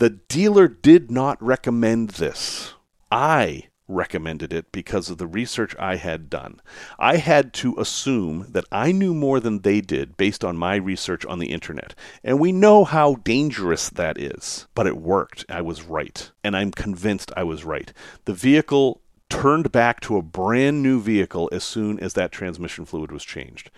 The 0.00 0.08
dealer 0.08 0.66
did 0.66 1.10
not 1.10 1.36
recommend 1.42 2.12
this. 2.12 2.72
I 3.12 3.64
recommended 3.86 4.50
it 4.50 4.72
because 4.72 5.10
of 5.10 5.18
the 5.18 5.26
research 5.26 5.76
I 5.78 5.96
had 5.96 6.30
done. 6.30 6.62
I 6.98 7.18
had 7.18 7.52
to 7.54 7.78
assume 7.78 8.46
that 8.48 8.64
I 8.72 8.92
knew 8.92 9.12
more 9.12 9.40
than 9.40 9.58
they 9.60 9.82
did 9.82 10.16
based 10.16 10.42
on 10.42 10.56
my 10.56 10.76
research 10.76 11.26
on 11.26 11.38
the 11.38 11.52
internet. 11.52 11.94
And 12.24 12.40
we 12.40 12.50
know 12.50 12.84
how 12.84 13.16
dangerous 13.16 13.90
that 13.90 14.16
is. 14.16 14.66
But 14.74 14.86
it 14.86 14.96
worked. 14.96 15.44
I 15.50 15.60
was 15.60 15.82
right. 15.82 16.30
And 16.42 16.56
I'm 16.56 16.70
convinced 16.70 17.30
I 17.36 17.42
was 17.42 17.66
right. 17.66 17.92
The 18.24 18.32
vehicle 18.32 19.02
turned 19.28 19.70
back 19.70 20.00
to 20.00 20.16
a 20.16 20.22
brand 20.22 20.82
new 20.82 20.98
vehicle 20.98 21.50
as 21.52 21.62
soon 21.62 22.00
as 22.00 22.14
that 22.14 22.32
transmission 22.32 22.86
fluid 22.86 23.12
was 23.12 23.22
changed. 23.22 23.70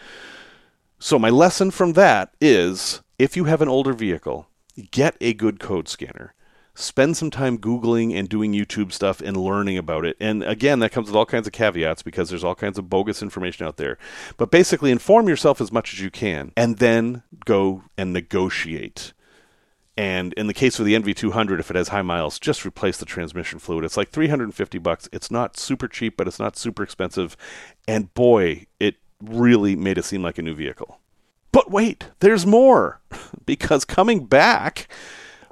So, 1.00 1.18
my 1.18 1.30
lesson 1.30 1.72
from 1.72 1.94
that 1.94 2.32
is 2.40 3.02
if 3.18 3.36
you 3.36 3.46
have 3.46 3.60
an 3.60 3.68
older 3.68 3.92
vehicle, 3.92 4.46
get 4.90 5.16
a 5.20 5.34
good 5.34 5.60
code 5.60 5.88
scanner 5.88 6.34
spend 6.74 7.16
some 7.16 7.30
time 7.30 7.58
Googling 7.58 8.14
and 8.14 8.28
doing 8.28 8.52
YouTube 8.52 8.92
stuff 8.92 9.20
and 9.20 9.36
learning 9.36 9.78
about 9.78 10.04
it. 10.04 10.16
And 10.20 10.42
again, 10.42 10.78
that 10.80 10.92
comes 10.92 11.08
with 11.08 11.16
all 11.16 11.26
kinds 11.26 11.46
of 11.46 11.52
caveats 11.52 12.02
because 12.02 12.30
there's 12.30 12.44
all 12.44 12.54
kinds 12.54 12.78
of 12.78 12.88
bogus 12.88 13.22
information 13.22 13.66
out 13.66 13.76
there. 13.76 13.98
But 14.36 14.50
basically, 14.50 14.90
inform 14.90 15.28
yourself 15.28 15.60
as 15.60 15.72
much 15.72 15.92
as 15.92 16.00
you 16.00 16.10
can 16.10 16.52
and 16.56 16.78
then 16.78 17.22
go 17.44 17.84
and 17.96 18.12
negotiate. 18.12 19.12
And 19.94 20.32
in 20.34 20.46
the 20.46 20.54
case 20.54 20.78
of 20.78 20.86
the 20.86 20.94
NV200, 20.94 21.60
if 21.60 21.70
it 21.70 21.76
has 21.76 21.88
high 21.88 22.02
miles, 22.02 22.38
just 22.38 22.64
replace 22.64 22.96
the 22.96 23.04
transmission 23.04 23.58
fluid. 23.58 23.84
It's 23.84 23.98
like 23.98 24.08
350 24.08 24.78
bucks. 24.78 25.06
It's 25.12 25.30
not 25.30 25.58
super 25.58 25.86
cheap, 25.86 26.16
but 26.16 26.26
it's 26.26 26.38
not 26.38 26.56
super 26.56 26.82
expensive. 26.82 27.36
And 27.86 28.12
boy, 28.14 28.66
it 28.80 28.96
really 29.22 29.76
made 29.76 29.98
it 29.98 30.06
seem 30.06 30.22
like 30.22 30.38
a 30.38 30.42
new 30.42 30.54
vehicle. 30.54 30.98
But 31.52 31.70
wait, 31.70 32.06
there's 32.20 32.46
more. 32.46 33.00
because 33.46 33.84
coming 33.84 34.24
back, 34.26 34.88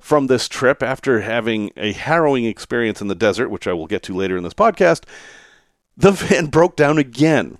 from 0.00 0.26
this 0.26 0.48
trip 0.48 0.82
after 0.82 1.20
having 1.20 1.70
a 1.76 1.92
harrowing 1.92 2.44
experience 2.44 3.00
in 3.00 3.08
the 3.08 3.14
desert, 3.14 3.48
which 3.48 3.66
I 3.66 3.72
will 3.72 3.86
get 3.86 4.02
to 4.04 4.16
later 4.16 4.36
in 4.36 4.42
this 4.42 4.54
podcast, 4.54 5.04
the 5.96 6.10
van 6.12 6.46
broke 6.46 6.76
down 6.76 6.98
again. 6.98 7.58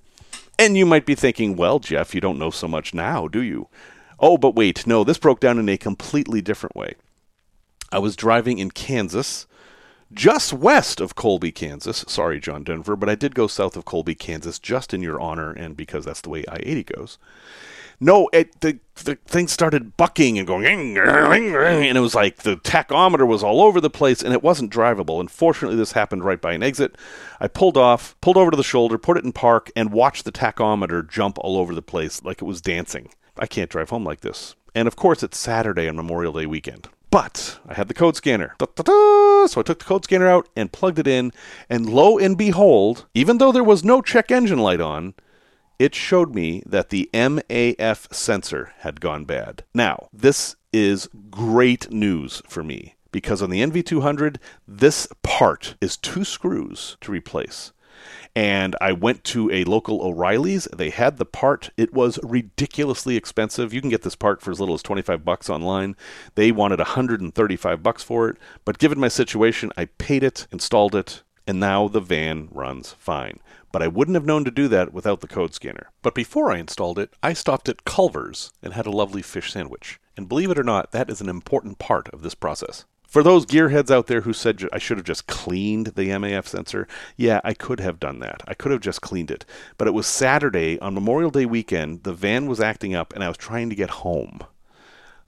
And 0.59 0.77
you 0.77 0.85
might 0.85 1.07
be 1.07 1.15
thinking, 1.15 1.57
well, 1.57 1.79
Jeff, 1.79 2.15
you 2.15 2.21
don't 2.21 2.39
know 2.39 2.51
so 2.51 2.69
much 2.69 2.93
now, 2.93 3.29
do 3.29 3.41
you? 3.41 3.69
Oh, 4.19 4.37
but 4.37 4.55
wait, 4.55 4.87
no, 4.87 5.05
this 5.05 5.19
broke 5.19 5.41
down 5.41 5.59
in 5.59 5.69
a 5.69 5.79
completely 5.79 6.43
different 6.43 6.77
way. 6.77 6.95
I 7.93 7.99
was 7.99 8.17
driving 8.17 8.59
in 8.59 8.71
Kansas, 8.71 9.47
just 10.13 10.53
west 10.53 11.01
of 11.01 11.15
Colby, 11.15 11.53
Kansas. 11.53 12.05
Sorry, 12.09 12.39
John 12.41 12.63
Denver, 12.63 12.95
but 12.97 13.09
I 13.09 13.15
did 13.15 13.35
go 13.35 13.47
south 13.47 13.77
of 13.77 13.85
Colby, 13.85 14.15
Kansas, 14.15 14.59
just 14.59 14.93
in 14.93 15.03
your 15.03 15.21
honor 15.21 15.53
and 15.53 15.77
because 15.77 16.05
that's 16.05 16.21
the 16.21 16.29
way 16.29 16.45
I 16.47 16.59
80 16.63 16.85
goes. 16.85 17.19
No, 18.01 18.31
it 18.33 18.61
the 18.61 18.79
the 19.05 19.17
thing 19.27 19.47
started 19.47 19.97
bucking 19.97 20.39
and 20.39 20.47
going, 20.47 20.97
and 20.97 21.97
it 21.97 22.01
was 22.01 22.15
like 22.15 22.39
the 22.39 22.57
tachometer 22.57 23.27
was 23.27 23.43
all 23.43 23.61
over 23.61 23.81
the 23.81 23.91
place, 23.91 24.23
and 24.23 24.33
it 24.33 24.43
wasn't 24.43 24.73
drivable. 24.73 25.21
Unfortunately, 25.21 25.77
this 25.77 25.93
happened 25.93 26.25
right 26.25 26.41
by 26.41 26.53
an 26.53 26.63
exit. 26.63 26.97
I 27.41 27.49
pulled 27.49 27.77
off, 27.77 28.17
pulled 28.21 28.39
over 28.39 28.51
to 28.51 28.57
the 28.57 28.63
shoulder, 28.63 28.97
put 28.97 29.19
it 29.19 29.25
in 29.25 29.33
park, 29.33 29.71
and 29.77 29.93
watched 29.93 30.25
the 30.25 30.33
tachometer 30.33 31.07
jump 31.07 31.39
all 31.41 31.59
over 31.59 31.75
the 31.75 31.83
place 31.83 32.23
like 32.25 32.41
it 32.41 32.47
was 32.47 32.63
dancing. 32.63 33.11
I 33.39 33.47
can't 33.47 33.71
drive 33.71 33.91
home 33.91 34.05
like 34.05 34.21
this. 34.21 34.55
And 34.75 34.89
of 34.89 34.97
course, 34.97 35.23
it's 35.23 35.39
Saturday 35.39 35.89
on 35.89 35.97
Memorial 35.97 36.33
Day 36.33 36.47
weekend. 36.47 36.89
But 37.11 37.59
I 37.69 37.75
had 37.75 37.89
the 37.89 37.95
code 37.95 38.17
scanner. 38.17 38.55
Da-da-da! 38.59 39.47
So 39.47 39.61
I 39.61 39.65
took 39.65 39.81
the 39.81 39.85
code 39.85 40.05
scanner 40.05 40.29
out 40.29 40.49
and 40.55 40.73
plugged 40.73 41.01
it 41.01 41.09
in, 41.09 41.33
and 41.69 41.91
lo 41.91 42.19
and 42.19 42.39
behold, 42.39 43.07
even 43.15 43.39
though 43.39 43.51
there 43.51 43.65
was 43.65 43.85
no 43.85 44.01
check 44.01 44.31
engine 44.31 44.61
light 44.61 44.81
on, 44.81 45.15
it 45.81 45.95
showed 45.95 46.35
me 46.35 46.63
that 46.67 46.91
the 46.91 47.09
MAF 47.15 48.13
sensor 48.13 48.75
had 48.81 49.01
gone 49.01 49.25
bad. 49.25 49.65
Now, 49.73 50.11
this 50.13 50.55
is 50.75 51.09
great 51.31 51.91
news 51.91 52.43
for 52.47 52.63
me 52.63 52.97
because 53.13 53.41
on 53.41 53.49
the 53.49 53.63
NV200, 53.63 54.37
this 54.69 55.09
part 55.23 55.77
is 55.81 55.97
two 55.97 56.23
screws 56.23 56.99
to 57.01 57.11
replace. 57.11 57.73
And 58.37 58.77
I 58.79 58.93
went 58.93 59.25
to 59.25 59.51
a 59.51 59.65
local 59.65 60.03
O'Reilly's. 60.03 60.69
They 60.77 60.91
had 60.91 61.17
the 61.17 61.25
part. 61.25 61.71
It 61.79 61.95
was 61.95 62.19
ridiculously 62.23 63.17
expensive. 63.17 63.73
You 63.73 63.81
can 63.81 63.91
get 63.91 64.03
this 64.03 64.15
part 64.15 64.43
for 64.43 64.51
as 64.51 64.61
little 64.61 64.75
as 64.75 64.83
25 64.83 65.25
bucks 65.25 65.49
online. 65.49 65.97
They 66.35 66.53
wanted 66.53 66.79
135 66.79 67.83
bucks 67.83 68.03
for 68.03 68.29
it, 68.29 68.37
but 68.67 68.79
given 68.79 69.01
my 69.01 69.09
situation, 69.09 69.73
I 69.79 69.87
paid 69.87 70.23
it, 70.23 70.47
installed 70.53 70.95
it, 70.95 71.23
and 71.51 71.61
now 71.61 71.89
the 71.89 72.01
van 72.01 72.49
runs 72.51 72.93
fine 72.99 73.41
but 73.73 73.83
I 73.83 73.89
wouldn't 73.89 74.15
have 74.17 74.27
known 74.27 74.45
to 74.45 74.51
do 74.51 74.69
that 74.69 74.93
without 74.93 75.21
the 75.21 75.29
code 75.29 75.55
scanner. 75.55 75.91
But 76.03 76.15
before 76.15 76.51
I 76.51 76.59
installed 76.59 76.99
it, 76.99 77.13
I 77.23 77.33
stopped 77.33 77.69
at 77.69 77.85
Culver's 77.85 78.53
and 78.63 78.75
had 78.75 78.87
a 78.87 78.91
lovely 78.91 79.23
fish 79.23 79.53
sandwich. 79.53 80.01
And 80.17 80.29
believe 80.29 80.51
it 80.51 80.59
or 80.59 80.65
not, 80.65 80.93
that 80.93 81.11
is 81.11 81.21
an 81.21 81.29
important 81.29 81.79
part 81.79 82.09
of 82.09 82.23
this 82.23 82.35
process. 82.35 82.85
For 83.07 83.23
those 83.23 83.47
gearheads 83.47 83.91
out 83.91 84.07
there 84.07 84.21
who 84.21 84.33
said 84.33 84.63
I 84.73 84.79
should 84.79 84.97
have 84.97 85.07
just 85.07 85.27
cleaned 85.27 85.89
the 85.89 86.09
MAF 86.11 86.47
sensor, 86.47 86.87
yeah, 87.17 87.41
I 87.43 87.55
could 87.55 87.81
have 87.81 87.99
done 87.99 88.21
that. 88.21 88.43
I 88.47 88.55
could 88.55 88.71
have 88.71 88.81
just 88.81 89.01
cleaned 89.01 89.33
it. 89.33 89.45
But 89.79 89.89
it 89.89 89.95
was 89.95 90.07
Saturday 90.07 90.79
on 90.81 90.95
Memorial 90.95 91.31
Day 91.31 91.47
weekend, 91.47 92.05
the 92.05 92.13
van 92.13 92.47
was 92.47 92.61
acting 92.61 92.95
up, 92.95 93.13
and 93.13 93.25
I 93.25 93.29
was 93.29 93.37
trying 93.37 93.69
to 93.71 93.77
get 93.77 93.91
home 93.91 94.41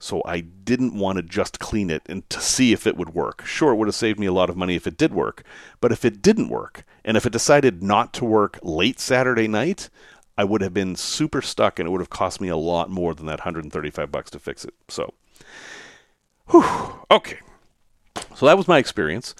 so 0.03 0.21
I 0.25 0.41
didn't 0.41 0.93
want 0.93 1.15
to 1.15 1.21
just 1.23 1.59
clean 1.59 1.89
it 1.89 2.01
and 2.07 2.29
to 2.29 2.41
see 2.41 2.73
if 2.73 2.85
it 2.85 2.97
would 2.97 3.13
work. 3.13 3.45
Sure, 3.45 3.71
it 3.71 3.77
would 3.77 3.87
have 3.87 3.95
saved 3.95 4.19
me 4.19 4.25
a 4.25 4.33
lot 4.33 4.49
of 4.49 4.57
money 4.57 4.75
if 4.75 4.85
it 4.85 4.97
did 4.97 5.13
work, 5.13 5.43
but 5.79 5.93
if 5.93 6.03
it 6.03 6.21
didn't 6.21 6.49
work, 6.49 6.85
and 7.05 7.15
if 7.15 7.25
it 7.25 7.31
decided 7.31 7.81
not 7.81 8.11
to 8.13 8.25
work 8.25 8.59
late 8.61 8.99
Saturday 8.99 9.47
night, 9.47 9.89
I 10.37 10.43
would 10.43 10.61
have 10.61 10.73
been 10.73 10.97
super 10.97 11.41
stuck 11.41 11.79
and 11.79 11.87
it 11.87 11.91
would 11.91 12.01
have 12.01 12.09
cost 12.09 12.41
me 12.41 12.49
a 12.49 12.57
lot 12.57 12.89
more 12.89 13.15
than 13.15 13.27
that 13.27 13.39
135 13.39 14.11
bucks 14.11 14.29
to 14.31 14.39
fix 14.39 14.65
it. 14.65 14.73
So, 14.89 15.13
whew, 16.49 16.65
okay. 17.09 17.39
So 18.35 18.45
that 18.45 18.57
was 18.57 18.67
my 18.67 18.79
experience 18.79 19.33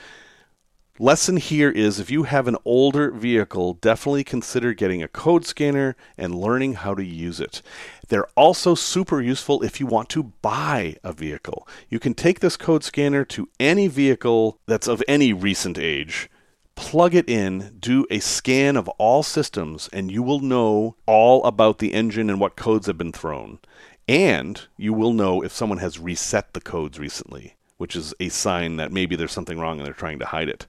lesson 0.99 1.37
here 1.37 1.69
is 1.69 1.99
if 1.99 2.11
you 2.11 2.23
have 2.23 2.47
an 2.47 2.57
older 2.65 3.11
vehicle, 3.11 3.73
definitely 3.75 4.23
consider 4.23 4.73
getting 4.73 5.01
a 5.01 5.07
code 5.07 5.45
scanner 5.45 5.95
and 6.17 6.35
learning 6.35 6.75
how 6.75 6.93
to 6.93 7.03
use 7.03 7.39
it. 7.39 7.61
They're 8.09 8.27
also 8.35 8.75
super 8.75 9.21
useful 9.21 9.63
if 9.63 9.79
you 9.79 9.85
want 9.85 10.09
to 10.09 10.23
buy 10.41 10.97
a 11.03 11.13
vehicle. 11.13 11.67
You 11.89 11.99
can 11.99 12.13
take 12.13 12.39
this 12.39 12.57
code 12.57 12.83
scanner 12.83 13.23
to 13.25 13.49
any 13.59 13.87
vehicle 13.87 14.59
that's 14.65 14.87
of 14.87 15.03
any 15.07 15.33
recent 15.33 15.77
age. 15.77 16.29
Plug 16.75 17.13
it 17.15 17.29
in, 17.29 17.77
do 17.79 18.05
a 18.09 18.19
scan 18.19 18.75
of 18.75 18.89
all 18.89 19.23
systems, 19.23 19.89
and 19.93 20.11
you 20.11 20.23
will 20.23 20.39
know 20.39 20.95
all 21.05 21.43
about 21.43 21.77
the 21.77 21.93
engine 21.93 22.29
and 22.29 22.39
what 22.39 22.55
codes 22.55 22.87
have 22.87 22.97
been 22.97 23.11
thrown. 23.11 23.59
And 24.07 24.59
you 24.75 24.91
will 24.91 25.13
know 25.13 25.41
if 25.41 25.51
someone 25.51 25.77
has 25.77 25.99
reset 25.99 26.53
the 26.53 26.61
codes 26.61 26.99
recently, 26.99 27.55
which 27.77 27.95
is 27.95 28.13
a 28.19 28.29
sign 28.29 28.77
that 28.77 28.91
maybe 28.91 29.15
there's 29.15 29.31
something 29.31 29.59
wrong 29.59 29.77
and 29.77 29.85
they're 29.85 29.93
trying 29.93 30.19
to 30.19 30.25
hide 30.25 30.49
it. 30.49 30.67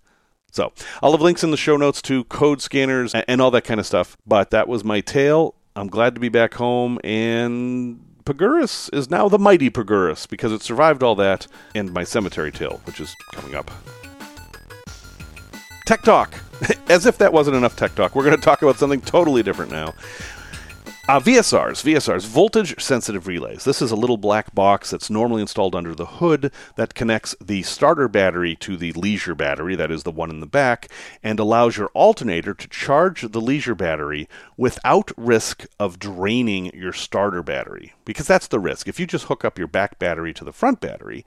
So 0.52 0.72
I'll 1.02 1.10
have 1.10 1.20
links 1.20 1.42
in 1.42 1.50
the 1.50 1.56
show 1.56 1.76
notes 1.76 2.00
to 2.02 2.22
code 2.24 2.62
scanners 2.62 3.12
and 3.12 3.40
all 3.40 3.50
that 3.50 3.64
kind 3.64 3.80
of 3.80 3.86
stuff. 3.86 4.16
But 4.24 4.50
that 4.50 4.68
was 4.68 4.84
my 4.84 5.00
tale. 5.00 5.56
I'm 5.76 5.88
glad 5.88 6.14
to 6.14 6.20
be 6.20 6.28
back 6.28 6.54
home 6.54 7.00
and 7.02 8.00
Pagurus 8.24 8.88
is 8.92 9.10
now 9.10 9.28
the 9.28 9.40
mighty 9.40 9.70
Pagurus 9.70 10.28
because 10.28 10.52
it 10.52 10.62
survived 10.62 11.02
all 11.02 11.16
that 11.16 11.48
and 11.74 11.92
my 11.92 12.04
cemetery 12.04 12.52
tale, 12.52 12.80
which 12.84 13.00
is 13.00 13.14
coming 13.32 13.56
up. 13.56 13.70
Tech 15.84 16.02
Talk. 16.02 16.34
As 16.88 17.06
if 17.06 17.18
that 17.18 17.32
wasn't 17.32 17.56
enough 17.56 17.76
Tech 17.76 17.94
Talk, 17.96 18.14
we're 18.14 18.24
going 18.24 18.36
to 18.36 18.42
talk 18.42 18.62
about 18.62 18.76
something 18.76 19.00
totally 19.00 19.42
different 19.42 19.72
now. 19.72 19.92
Uh, 21.06 21.20
VSRs, 21.20 21.82
VSRs, 21.84 22.26
voltage 22.26 22.82
sensitive 22.82 23.26
relays. 23.26 23.64
This 23.64 23.82
is 23.82 23.90
a 23.90 23.96
little 23.96 24.16
black 24.16 24.54
box 24.54 24.90
that's 24.90 25.10
normally 25.10 25.42
installed 25.42 25.74
under 25.74 25.94
the 25.94 26.06
hood 26.06 26.50
that 26.76 26.94
connects 26.94 27.34
the 27.42 27.62
starter 27.62 28.08
battery 28.08 28.56
to 28.56 28.76
the 28.76 28.92
leisure 28.92 29.34
battery, 29.34 29.76
that 29.76 29.90
is 29.90 30.02
the 30.02 30.10
one 30.10 30.30
in 30.30 30.40
the 30.40 30.46
back, 30.46 30.88
and 31.22 31.38
allows 31.38 31.76
your 31.76 31.88
alternator 31.88 32.54
to 32.54 32.68
charge 32.68 33.20
the 33.32 33.40
leisure 33.40 33.74
battery 33.74 34.28
without 34.56 35.10
risk 35.16 35.66
of 35.78 35.98
draining 35.98 36.74
your 36.74 36.92
starter 36.92 37.42
battery. 37.42 37.92
Because 38.04 38.26
that's 38.26 38.48
the 38.48 38.60
risk. 38.60 38.88
If 38.88 38.98
you 38.98 39.06
just 39.06 39.26
hook 39.26 39.44
up 39.44 39.58
your 39.58 39.68
back 39.68 39.98
battery 39.98 40.32
to 40.34 40.44
the 40.44 40.52
front 40.52 40.80
battery, 40.80 41.26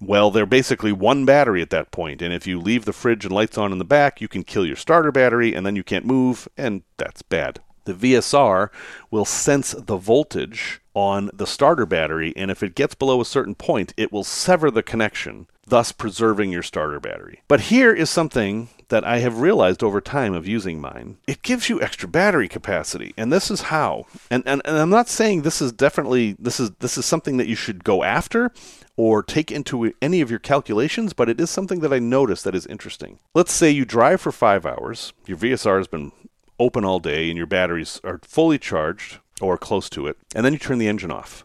well, 0.00 0.30
they're 0.30 0.46
basically 0.46 0.92
one 0.92 1.24
battery 1.24 1.62
at 1.62 1.70
that 1.70 1.90
point, 1.90 2.22
and 2.22 2.32
if 2.32 2.46
you 2.46 2.60
leave 2.60 2.84
the 2.84 2.92
fridge 2.92 3.24
and 3.24 3.34
lights 3.34 3.58
on 3.58 3.72
in 3.72 3.78
the 3.78 3.84
back, 3.84 4.20
you 4.20 4.28
can 4.28 4.44
kill 4.44 4.64
your 4.64 4.76
starter 4.76 5.12
battery, 5.12 5.54
and 5.54 5.66
then 5.66 5.76
you 5.76 5.82
can't 5.84 6.06
move, 6.06 6.48
and 6.56 6.82
that's 6.96 7.22
bad 7.22 7.60
the 7.84 7.94
VSR 7.94 8.70
will 9.10 9.24
sense 9.24 9.72
the 9.72 9.96
voltage 9.96 10.80
on 10.94 11.30
the 11.32 11.46
starter 11.46 11.86
battery, 11.86 12.32
and 12.36 12.50
if 12.50 12.62
it 12.62 12.74
gets 12.74 12.94
below 12.94 13.20
a 13.20 13.24
certain 13.24 13.54
point, 13.54 13.94
it 13.96 14.12
will 14.12 14.24
sever 14.24 14.70
the 14.70 14.82
connection, 14.82 15.46
thus 15.66 15.92
preserving 15.92 16.50
your 16.50 16.62
starter 16.62 16.98
battery. 16.98 17.42
But 17.48 17.62
here 17.62 17.92
is 17.92 18.10
something 18.10 18.68
that 18.88 19.04
I 19.04 19.18
have 19.18 19.40
realized 19.40 19.82
over 19.82 20.00
time 20.00 20.34
of 20.34 20.48
using 20.48 20.80
mine. 20.80 21.18
It 21.26 21.42
gives 21.42 21.68
you 21.68 21.80
extra 21.80 22.08
battery 22.08 22.48
capacity, 22.48 23.14
and 23.16 23.32
this 23.32 23.50
is 23.50 23.62
how. 23.62 24.06
And, 24.30 24.42
and, 24.46 24.60
and 24.64 24.76
I'm 24.76 24.90
not 24.90 25.08
saying 25.08 25.42
this 25.42 25.62
is 25.62 25.72
definitely 25.72 26.36
this 26.38 26.60
is 26.60 26.72
this 26.80 26.98
is 26.98 27.06
something 27.06 27.36
that 27.36 27.46
you 27.46 27.54
should 27.54 27.84
go 27.84 28.02
after 28.02 28.52
or 28.96 29.22
take 29.22 29.50
into 29.50 29.94
any 30.02 30.20
of 30.20 30.28
your 30.28 30.40
calculations, 30.40 31.12
but 31.12 31.28
it 31.28 31.40
is 31.40 31.48
something 31.48 31.80
that 31.80 31.92
I 31.92 32.00
noticed 32.00 32.44
that 32.44 32.54
is 32.54 32.66
interesting. 32.66 33.18
Let's 33.34 33.52
say 33.52 33.70
you 33.70 33.84
drive 33.84 34.20
for 34.20 34.32
five 34.32 34.66
hours, 34.66 35.12
your 35.26 35.38
VSR 35.38 35.78
has 35.78 35.86
been 35.86 36.12
open 36.60 36.84
all 36.84 37.00
day 37.00 37.28
and 37.28 37.36
your 37.36 37.46
batteries 37.46 38.00
are 38.04 38.20
fully 38.22 38.58
charged 38.58 39.18
or 39.40 39.58
close 39.58 39.88
to 39.90 40.06
it, 40.06 40.16
and 40.34 40.44
then 40.44 40.52
you 40.52 40.58
turn 40.58 40.78
the 40.78 40.88
engine 40.88 41.10
off. 41.10 41.44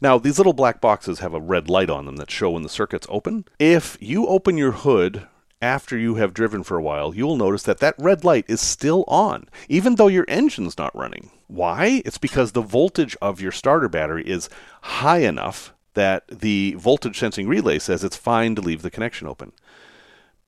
Now, 0.00 0.18
these 0.18 0.38
little 0.38 0.52
black 0.52 0.80
boxes 0.80 1.18
have 1.18 1.34
a 1.34 1.40
red 1.40 1.68
light 1.68 1.90
on 1.90 2.06
them 2.06 2.16
that 2.16 2.30
show 2.30 2.50
when 2.50 2.62
the 2.62 2.68
circuit's 2.68 3.06
open. 3.10 3.46
If 3.58 3.96
you 4.00 4.26
open 4.26 4.56
your 4.56 4.72
hood 4.72 5.26
after 5.60 5.96
you 5.96 6.16
have 6.16 6.34
driven 6.34 6.62
for 6.62 6.76
a 6.76 6.82
while, 6.82 7.14
you 7.14 7.26
will 7.26 7.36
notice 7.36 7.62
that 7.64 7.78
that 7.78 7.94
red 7.98 8.24
light 8.24 8.44
is 8.48 8.60
still 8.60 9.04
on, 9.08 9.48
even 9.68 9.94
though 9.94 10.08
your 10.08 10.24
engine's 10.28 10.78
not 10.78 10.94
running. 10.94 11.30
Why? 11.46 12.02
It's 12.04 12.18
because 12.18 12.52
the 12.52 12.62
voltage 12.62 13.16
of 13.22 13.40
your 13.40 13.52
starter 13.52 13.88
battery 13.88 14.24
is 14.26 14.48
high 14.82 15.20
enough 15.20 15.74
that 15.94 16.26
the 16.28 16.74
voltage 16.78 17.18
sensing 17.18 17.46
relay 17.46 17.78
says 17.78 18.02
it's 18.02 18.16
fine 18.16 18.54
to 18.54 18.62
leave 18.62 18.82
the 18.82 18.90
connection 18.90 19.28
open. 19.28 19.52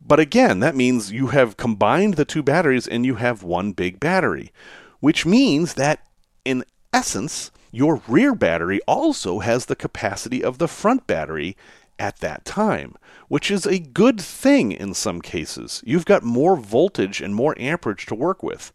But 0.07 0.21
again, 0.21 0.61
that 0.61 0.77
means 0.77 1.13
you 1.13 1.29
have 1.29 1.57
combined 1.57 2.15
the 2.15 2.27
two 2.27 2.43
batteries 2.43 2.87
and 2.87 3.07
you 3.07 3.15
have 3.15 3.43
one 3.43 3.73
big 3.73 3.99
battery, 3.99 4.53
which 5.01 5.25
means 5.25 5.75
that 5.75 6.07
in 6.45 6.65
essence, 6.93 7.51
your 7.71 8.03
rear 8.07 8.35
battery 8.35 8.81
also 8.87 9.39
has 9.39 9.67
the 9.67 9.75
capacity 9.75 10.45
of 10.45 10.59
the 10.59 10.69
front 10.69 11.07
battery 11.07 11.57
at 11.99 12.19
that 12.19 12.45
time, 12.45 12.95
which 13.29 13.51
is 13.51 13.67
a 13.67 13.79
good 13.79 14.21
thing 14.21 14.73
in 14.73 14.93
some 14.95 15.21
cases. 15.21 15.83
You've 15.87 16.05
got 16.05 16.23
more 16.23 16.57
voltage 16.57 17.21
and 17.21 17.35
more 17.35 17.55
amperage 17.59 18.07
to 18.07 18.15
work 18.15 18.43
with, 18.43 18.73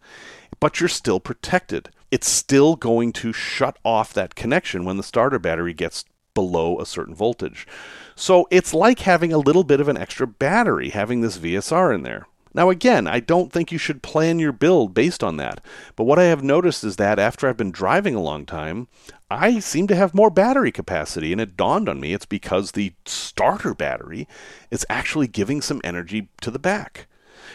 but 0.59 0.79
you're 0.79 0.89
still 0.89 1.19
protected. 1.19 1.89
It's 2.11 2.29
still 2.29 2.75
going 2.75 3.13
to 3.13 3.31
shut 3.33 3.77
off 3.85 4.13
that 4.13 4.35
connection 4.35 4.83
when 4.83 4.97
the 4.97 5.03
starter 5.03 5.37
battery 5.37 5.73
gets 5.73 6.05
below 6.33 6.79
a 6.79 6.85
certain 6.85 7.15
voltage. 7.15 7.67
So 8.15 8.47
it's 8.51 8.73
like 8.73 8.99
having 8.99 9.31
a 9.31 9.37
little 9.37 9.63
bit 9.63 9.79
of 9.79 9.87
an 9.87 9.97
extra 9.97 10.27
battery 10.27 10.89
having 10.89 11.21
this 11.21 11.37
VSR 11.37 11.93
in 11.93 12.03
there. 12.03 12.27
Now, 12.53 12.69
again, 12.69 13.07
I 13.07 13.19
don't 13.19 13.51
think 13.51 13.71
you 13.71 13.77
should 13.77 14.01
plan 14.01 14.39
your 14.39 14.51
build 14.51 14.93
based 14.93 15.23
on 15.23 15.37
that. 15.37 15.63
But 15.95 16.05
what 16.05 16.17
I 16.17 16.23
have 16.23 16.43
noticed 16.43 16.83
is 16.83 16.95
that 16.95 17.19
after 17.19 17.47
I've 17.47 17.57
been 17.57 17.71
driving 17.71 18.15
a 18.15 18.21
long 18.21 18.45
time, 18.45 18.87
I 19.29 19.59
seem 19.59 19.85
to 19.87 19.95
have 19.95 20.15
more 20.15 20.31
battery 20.31 20.71
capacity. 20.71 21.31
And 21.31 21.39
it 21.39 21.55
dawned 21.55 21.87
on 21.87 21.99
me 21.99 22.13
it's 22.13 22.25
because 22.25 22.71
the 22.71 22.93
starter 23.05 23.75
battery 23.75 24.27
is 24.71 24.85
actually 24.89 25.27
giving 25.27 25.61
some 25.61 25.81
energy 25.83 26.29
to 26.41 26.49
the 26.49 26.59
back. 26.59 27.07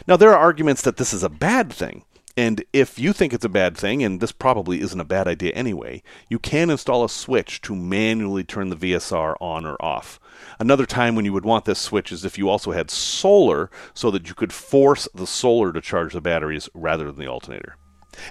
Now, 0.07 0.17
there 0.17 0.31
are 0.31 0.39
arguments 0.39 0.83
that 0.83 0.97
this 0.97 1.13
is 1.13 1.23
a 1.23 1.29
bad 1.29 1.73
thing. 1.73 2.05
And 2.37 2.65
if 2.73 2.99
you 2.99 3.13
think 3.13 3.33
it's 3.33 3.45
a 3.45 3.49
bad 3.49 3.77
thing, 3.77 4.03
and 4.03 4.21
this 4.21 4.33
probably 4.33 4.81
isn't 4.81 5.01
a 5.01 5.05
bad 5.05 5.29
idea 5.29 5.53
anyway, 5.53 6.03
you 6.29 6.41
can 6.41 6.69
install 6.69 7.05
a 7.05 7.09
switch 7.09 7.61
to 7.63 7.77
manually 7.77 8.43
turn 8.43 8.71
the 8.71 8.77
VSR 8.77 9.37
on 9.41 9.65
or 9.65 9.77
off. 9.81 10.19
Another 10.59 10.85
time 10.85 11.15
when 11.15 11.25
you 11.25 11.33
would 11.33 11.45
want 11.45 11.65
this 11.65 11.79
switch 11.79 12.11
is 12.11 12.25
if 12.25 12.37
you 12.37 12.49
also 12.49 12.73
had 12.73 12.91
solar 12.91 13.71
so 13.93 14.11
that 14.11 14.29
you 14.29 14.35
could 14.35 14.53
force 14.53 15.07
the 15.15 15.27
solar 15.27 15.73
to 15.73 15.81
charge 15.81 16.13
the 16.13 16.21
batteries 16.21 16.69
rather 16.75 17.05
than 17.05 17.21
the 17.21 17.31
alternator. 17.31 17.77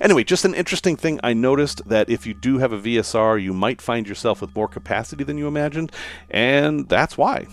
Anyway, 0.01 0.23
just 0.23 0.45
an 0.45 0.53
interesting 0.53 0.95
thing 0.95 1.19
I 1.23 1.33
noticed 1.33 1.87
that 1.87 2.09
if 2.09 2.25
you 2.25 2.33
do 2.33 2.57
have 2.57 2.73
a 2.73 2.79
VSR, 2.79 3.41
you 3.41 3.53
might 3.53 3.81
find 3.81 4.07
yourself 4.07 4.41
with 4.41 4.55
more 4.55 4.67
capacity 4.67 5.23
than 5.23 5.37
you 5.37 5.47
imagined, 5.47 5.91
and 6.29 6.87
that's 6.89 7.17
why. 7.17 7.47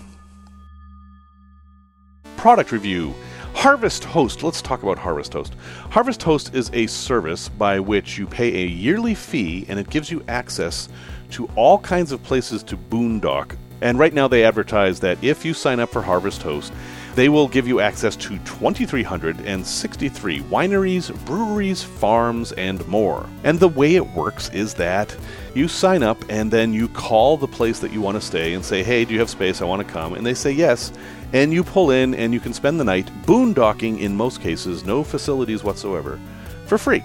Product 2.36 2.72
review. 2.72 3.14
Harvest 3.54 4.04
Host. 4.04 4.42
Let's 4.42 4.62
talk 4.62 4.82
about 4.82 4.98
Harvest 4.98 5.34
Host. 5.34 5.54
Harvest 5.90 6.22
Host 6.22 6.54
is 6.54 6.70
a 6.72 6.86
service 6.86 7.48
by 7.48 7.78
which 7.78 8.16
you 8.16 8.26
pay 8.26 8.62
a 8.62 8.66
yearly 8.66 9.14
fee 9.14 9.66
and 9.68 9.78
it 9.78 9.90
gives 9.90 10.10
you 10.10 10.24
access 10.28 10.88
to 11.32 11.46
all 11.56 11.78
kinds 11.78 12.12
of 12.12 12.22
places 12.22 12.62
to 12.64 12.76
boondock. 12.76 13.56
And 13.82 13.98
right 13.98 14.12
now 14.12 14.28
they 14.28 14.44
advertise 14.44 15.00
that 15.00 15.22
if 15.22 15.44
you 15.44 15.54
sign 15.54 15.80
up 15.80 15.90
for 15.90 16.02
Harvest 16.02 16.42
Host, 16.42 16.72
they 17.14 17.28
will 17.28 17.48
give 17.48 17.66
you 17.66 17.80
access 17.80 18.14
to 18.16 18.38
2,363 18.38 20.40
wineries, 20.42 21.26
breweries, 21.26 21.82
farms, 21.82 22.52
and 22.52 22.86
more. 22.86 23.26
And 23.42 23.58
the 23.58 23.68
way 23.68 23.96
it 23.96 24.06
works 24.10 24.48
is 24.50 24.74
that 24.74 25.16
you 25.54 25.66
sign 25.66 26.02
up 26.02 26.22
and 26.28 26.50
then 26.50 26.72
you 26.72 26.88
call 26.88 27.36
the 27.36 27.48
place 27.48 27.80
that 27.80 27.92
you 27.92 28.00
want 28.00 28.16
to 28.16 28.20
stay 28.20 28.54
and 28.54 28.64
say, 28.64 28.82
hey, 28.82 29.04
do 29.04 29.12
you 29.12 29.20
have 29.20 29.30
space? 29.30 29.60
I 29.60 29.64
want 29.64 29.84
to 29.84 29.92
come. 29.92 30.14
And 30.14 30.24
they 30.24 30.34
say 30.34 30.52
yes 30.52 30.92
and 31.32 31.52
you 31.52 31.62
pull 31.62 31.90
in 31.90 32.14
and 32.14 32.32
you 32.32 32.40
can 32.40 32.52
spend 32.52 32.80
the 32.80 32.84
night 32.84 33.06
boondocking 33.24 34.00
in 34.00 34.16
most 34.16 34.40
cases, 34.40 34.84
no 34.84 35.04
facilities 35.04 35.62
whatsoever, 35.62 36.18
for 36.66 36.78
free. 36.78 37.02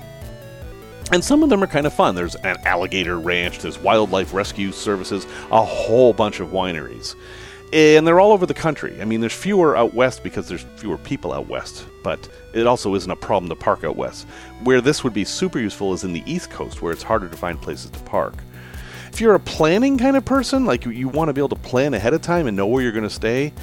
And 1.12 1.24
some 1.24 1.44
of 1.44 1.50
them 1.50 1.63
are 1.63 1.67
kind 1.67 1.86
of 1.86 1.94
fun. 1.94 2.15
There's 2.15 2.36
an 2.36 2.58
alligator 2.65 3.20
ranch, 3.20 3.60
there's 3.60 3.77
wildlife 3.77 4.34
rescue 4.34 4.72
services, 4.72 5.25
a 5.51 5.63
whole 5.63 6.13
bunch 6.13 6.39
of 6.39 6.50
wineries. 6.50 7.15
And 7.74 8.08
they're 8.08 8.20
all 8.20 8.32
over 8.32 8.46
the 8.46 8.53
country. 8.53 9.01
I 9.01 9.05
mean, 9.05 9.22
there's 9.22 9.34
fewer 9.34 9.75
out 9.75 9.94
west 9.94 10.24
because 10.24 10.48
there's 10.48 10.65
fewer 10.77 10.98
people 10.98 11.34
out 11.34 11.48
west, 11.48 11.86
but 12.03 12.29
it 12.53 12.65
also 12.67 12.96
isn't 12.96 13.12
a 13.12 13.15
problem 13.15 13.50
to 13.50 13.55
park 13.55 13.84
out 13.84 13.96
west. 13.96 14.27
Where 14.64 14.81
this 14.81 15.03
would 15.03 15.14
be 15.14 15.25
super 15.25 15.59
useful 15.59 15.94
is 15.94 16.03
in 16.03 16.14
the 16.14 16.24
east 16.25 16.50
coast, 16.50 16.81
where 16.81 16.94
it's 16.94 17.03
harder 17.03 17.27
to 17.27 17.35
find 17.35 17.61
places 17.61 17.92
to 17.92 18.00
park. 18.00 18.35
If 19.11 19.22
you're 19.22 19.35
a 19.35 19.40
planning 19.40 19.98
kind 19.98 20.18
of 20.18 20.25
person, 20.25 20.66
like 20.66 20.85
you 20.85 21.07
want 21.07 21.29
to 21.29 21.33
be 21.33 21.40
able 21.40 21.50
to 21.50 21.55
plan 21.55 21.94
ahead 21.94 22.14
of 22.14 22.22
time 22.22 22.48
and 22.48 22.57
know 22.57 22.68
where 22.68 22.83
you're 22.83 22.92
going 22.92 23.03
to 23.03 23.09
stay, 23.09 23.53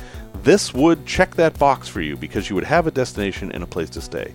this 0.42 0.74
would 0.74 1.06
check 1.06 1.34
that 1.36 1.58
box 1.58 1.88
for 1.88 2.00
you 2.00 2.16
because 2.16 2.48
you 2.48 2.54
would 2.56 2.64
have 2.64 2.86
a 2.86 2.90
destination 2.90 3.52
and 3.52 3.62
a 3.62 3.66
place 3.66 3.90
to 3.90 4.00
stay. 4.00 4.34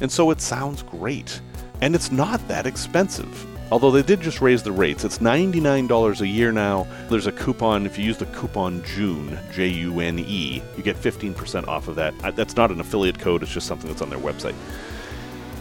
And 0.00 0.10
so 0.10 0.30
it 0.30 0.40
sounds 0.40 0.82
great. 0.82 1.40
And 1.80 1.94
it's 1.94 2.12
not 2.12 2.46
that 2.48 2.66
expensive. 2.66 3.46
Although 3.70 3.90
they 3.90 4.02
did 4.02 4.20
just 4.20 4.40
raise 4.40 4.62
the 4.62 4.72
rates. 4.72 5.04
It's 5.04 5.18
$99 5.18 6.20
a 6.20 6.26
year 6.26 6.52
now. 6.52 6.86
There's 7.10 7.26
a 7.26 7.32
coupon. 7.32 7.84
If 7.84 7.98
you 7.98 8.04
use 8.04 8.16
the 8.16 8.26
coupon 8.26 8.82
JUNE, 8.82 9.38
J 9.52 9.68
U 9.68 10.00
N 10.00 10.18
E, 10.20 10.62
you 10.76 10.82
get 10.82 10.96
15% 10.96 11.68
off 11.68 11.86
of 11.86 11.96
that. 11.96 12.14
That's 12.34 12.56
not 12.56 12.70
an 12.70 12.80
affiliate 12.80 13.18
code, 13.18 13.42
it's 13.42 13.52
just 13.52 13.66
something 13.66 13.88
that's 13.88 14.00
on 14.00 14.08
their 14.08 14.18
website. 14.18 14.54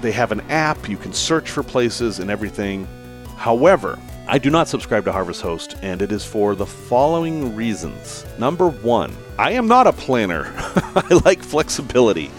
They 0.01 0.11
have 0.13 0.31
an 0.31 0.41
app. 0.49 0.87
You 0.87 0.95
can 0.95 1.11
search 1.11 1.49
for 1.49 1.63
places 1.63 2.19
and 2.19 2.29
everything. 2.29 2.87
However, 3.35 3.99
I 4.29 4.39
do 4.39 4.49
not 4.49 4.67
subscribe 4.67 5.05
to 5.05 5.13
Harvest 5.13 5.41
Host, 5.41 5.77
and 5.81 6.01
it 6.01 6.11
is 6.11 6.25
for 6.25 6.53
the 6.53 6.65
following 6.65 7.55
reasons. 7.55 8.25
Number 8.37 8.67
one, 8.67 9.15
I 9.39 9.51
am 9.51 9.69
not 9.69 9.87
a 9.87 9.93
planner. 9.93 10.51
I 10.57 11.21
like 11.23 11.41
flexibility. 11.41 12.29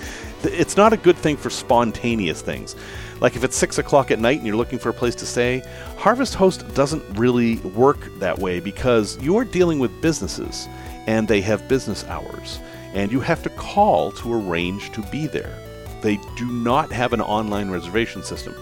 It's 0.42 0.77
not 0.77 0.92
a 0.92 0.98
good 0.98 1.16
thing 1.16 1.38
for 1.38 1.48
spontaneous 1.48 2.42
things. 2.42 2.77
Like 3.22 3.37
if 3.37 3.42
it's 3.42 3.57
6 3.57 3.79
o'clock 3.79 4.11
at 4.11 4.18
night 4.18 4.37
and 4.37 4.46
you're 4.46 4.55
looking 4.55 4.79
for 4.79 4.90
a 4.90 4.92
place 4.92 5.14
to 5.14 5.27
stay, 5.27 5.62
Harvest 5.96 6.35
Host 6.35 6.62
doesn't 6.74 7.03
really 7.18 7.57
work 7.57 7.98
that 8.18 8.38
way 8.38 8.61
because 8.61 9.18
you're 9.22 9.46
dealing 9.46 9.79
with 9.79 10.03
businesses 10.03 10.68
and 11.07 11.27
they 11.27 11.40
have 11.40 11.68
business 11.68 12.05
hours, 12.05 12.61
and 12.92 13.11
you 13.11 13.20
have 13.20 13.42
to 13.44 13.51
call 13.51 14.12
to 14.12 14.35
arrange 14.35 14.92
to 14.92 15.01
be 15.05 15.27
there. 15.27 15.59
They 16.03 16.18
do 16.37 16.44
not 16.53 16.92
have 16.92 17.14
an 17.14 17.22
online 17.22 17.70
reservation 17.70 18.22
system. 18.22 18.55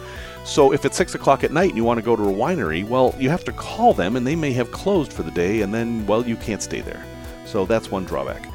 So 0.46 0.72
if 0.72 0.85
it's 0.85 0.96
6 0.96 1.16
o'clock 1.16 1.42
at 1.42 1.52
night 1.52 1.70
and 1.70 1.76
you 1.76 1.82
want 1.82 1.98
to 1.98 2.04
go 2.04 2.14
to 2.14 2.22
a 2.22 2.32
winery, 2.32 2.88
well, 2.88 3.12
you 3.18 3.28
have 3.28 3.44
to 3.44 3.52
call 3.52 3.92
them 3.92 4.14
and 4.14 4.24
they 4.24 4.37
may 4.37 4.52
have 4.52 4.70
closed 4.70 5.12
for 5.12 5.24
the 5.24 5.30
day 5.32 5.61
and 5.61 5.74
then, 5.74 6.06
well, 6.06 6.26
you 6.26 6.37
can't 6.37 6.62
stay 6.62 6.80
there. 6.80 7.04
So 7.44 7.66
that's 7.66 7.90
one 7.90 8.04
drawback. 8.04 8.48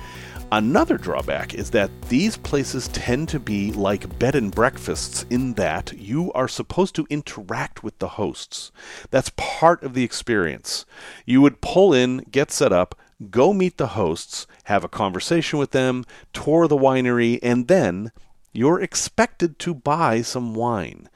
Another 0.53 0.97
drawback 0.97 1.53
is 1.53 1.69
that 1.71 1.91
these 2.03 2.37
places 2.37 2.87
tend 2.87 3.27
to 3.29 3.41
be 3.41 3.73
like 3.73 4.17
bed 4.17 4.35
and 4.35 4.55
breakfasts 4.55 5.25
in 5.29 5.53
that 5.55 5.91
you 5.91 6.31
are 6.31 6.47
supposed 6.47 6.95
to 6.95 7.07
interact 7.09 7.83
with 7.83 7.99
the 7.99 8.07
hosts. 8.07 8.71
That's 9.11 9.33
part 9.35 9.83
of 9.83 9.93
the 9.93 10.05
experience. 10.05 10.85
You 11.25 11.41
would 11.41 11.59
pull 11.59 11.93
in, 11.93 12.19
get 12.31 12.51
set 12.51 12.71
up, 12.71 12.97
go 13.29 13.51
meet 13.51 13.77
the 13.77 13.87
hosts, 13.87 14.47
have 14.63 14.85
a 14.85 14.89
conversation 14.89 15.59
with 15.59 15.71
them, 15.71 16.05
tour 16.31 16.69
the 16.69 16.77
winery, 16.77 17.37
and 17.43 17.67
then 17.67 18.13
you're 18.53 18.81
expected 18.81 19.59
to 19.59 19.73
buy 19.73 20.21
some 20.21 20.55
wine. 20.55 21.09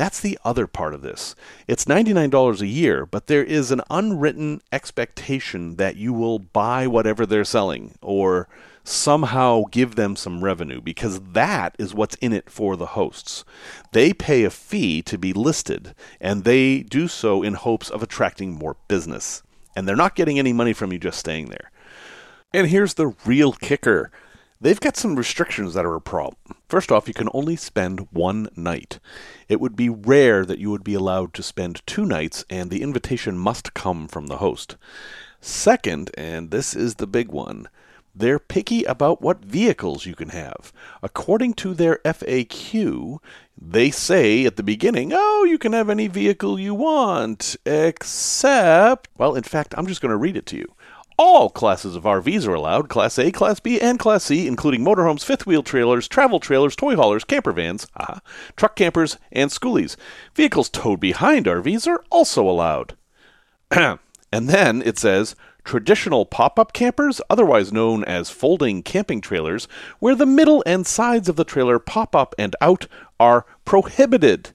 That's 0.00 0.18
the 0.18 0.38
other 0.46 0.66
part 0.66 0.94
of 0.94 1.02
this. 1.02 1.34
It's 1.68 1.84
$99 1.84 2.62
a 2.62 2.66
year, 2.66 3.04
but 3.04 3.26
there 3.26 3.44
is 3.44 3.70
an 3.70 3.82
unwritten 3.90 4.62
expectation 4.72 5.76
that 5.76 5.96
you 5.96 6.14
will 6.14 6.38
buy 6.38 6.86
whatever 6.86 7.26
they're 7.26 7.44
selling 7.44 7.98
or 8.00 8.48
somehow 8.82 9.64
give 9.70 9.96
them 9.96 10.16
some 10.16 10.42
revenue 10.42 10.80
because 10.80 11.20
that 11.20 11.76
is 11.78 11.92
what's 11.92 12.14
in 12.14 12.32
it 12.32 12.48
for 12.48 12.78
the 12.78 12.96
hosts. 12.96 13.44
They 13.92 14.14
pay 14.14 14.44
a 14.44 14.48
fee 14.48 15.02
to 15.02 15.18
be 15.18 15.34
listed, 15.34 15.94
and 16.18 16.44
they 16.44 16.80
do 16.80 17.06
so 17.06 17.42
in 17.42 17.52
hopes 17.52 17.90
of 17.90 18.02
attracting 18.02 18.52
more 18.52 18.78
business. 18.88 19.42
And 19.76 19.86
they're 19.86 19.96
not 19.96 20.16
getting 20.16 20.38
any 20.38 20.54
money 20.54 20.72
from 20.72 20.94
you 20.94 20.98
just 20.98 21.18
staying 21.18 21.50
there. 21.50 21.70
And 22.54 22.68
here's 22.68 22.94
the 22.94 23.08
real 23.26 23.52
kicker 23.52 24.10
they've 24.60 24.80
got 24.80 24.96
some 24.96 25.16
restrictions 25.16 25.74
that 25.74 25.84
are 25.84 25.94
a 25.94 26.00
problem. 26.00 26.36
First 26.68 26.92
off, 26.92 27.08
you 27.08 27.14
can 27.14 27.28
only 27.32 27.56
spend 27.56 28.08
one 28.10 28.48
night. 28.54 28.98
It 29.48 29.60
would 29.60 29.74
be 29.74 29.88
rare 29.88 30.44
that 30.44 30.58
you 30.58 30.70
would 30.70 30.84
be 30.84 30.94
allowed 30.94 31.34
to 31.34 31.42
spend 31.42 31.86
two 31.86 32.04
nights, 32.04 32.44
and 32.50 32.70
the 32.70 32.82
invitation 32.82 33.38
must 33.38 33.74
come 33.74 34.06
from 34.06 34.26
the 34.26 34.38
host. 34.38 34.76
Second, 35.40 36.10
and 36.16 36.50
this 36.50 36.76
is 36.76 36.96
the 36.96 37.06
big 37.06 37.28
one, 37.28 37.68
they're 38.14 38.38
picky 38.38 38.84
about 38.84 39.22
what 39.22 39.44
vehicles 39.44 40.04
you 40.04 40.14
can 40.14 40.30
have. 40.30 40.72
According 41.02 41.54
to 41.54 41.74
their 41.74 42.00
FAQ, 42.04 43.18
they 43.56 43.90
say 43.90 44.44
at 44.44 44.56
the 44.56 44.62
beginning, 44.62 45.12
oh, 45.14 45.44
you 45.44 45.58
can 45.58 45.72
have 45.72 45.88
any 45.88 46.08
vehicle 46.08 46.58
you 46.58 46.74
want, 46.74 47.56
except. 47.64 49.08
Well, 49.16 49.34
in 49.34 49.44
fact, 49.44 49.74
I'm 49.78 49.86
just 49.86 50.00
going 50.00 50.10
to 50.10 50.16
read 50.16 50.36
it 50.36 50.46
to 50.46 50.56
you. 50.56 50.74
All 51.22 51.50
classes 51.50 51.96
of 51.96 52.04
RVs 52.04 52.48
are 52.48 52.54
allowed 52.54 52.88
Class 52.88 53.18
A, 53.18 53.30
Class 53.30 53.60
B, 53.60 53.78
and 53.78 53.98
Class 53.98 54.24
C, 54.24 54.46
including 54.46 54.82
motorhomes, 54.82 55.22
fifth 55.22 55.44
wheel 55.44 55.62
trailers, 55.62 56.08
travel 56.08 56.40
trailers, 56.40 56.74
toy 56.74 56.96
haulers, 56.96 57.24
camper 57.24 57.52
vans, 57.52 57.86
aha, 57.94 58.22
truck 58.56 58.74
campers, 58.74 59.18
and 59.30 59.50
schoolies. 59.50 59.96
Vehicles 60.34 60.70
towed 60.70 60.98
behind 60.98 61.44
RVs 61.44 61.86
are 61.86 62.02
also 62.08 62.48
allowed. 62.48 62.96
and 63.70 63.98
then 64.32 64.80
it 64.80 64.98
says 64.98 65.36
traditional 65.62 66.24
pop 66.24 66.58
up 66.58 66.72
campers, 66.72 67.20
otherwise 67.28 67.70
known 67.70 68.02
as 68.04 68.30
folding 68.30 68.82
camping 68.82 69.20
trailers, 69.20 69.68
where 69.98 70.14
the 70.14 70.24
middle 70.24 70.62
and 70.64 70.86
sides 70.86 71.28
of 71.28 71.36
the 71.36 71.44
trailer 71.44 71.78
pop 71.78 72.16
up 72.16 72.34
and 72.38 72.56
out, 72.62 72.86
are 73.20 73.44
prohibited. 73.66 74.54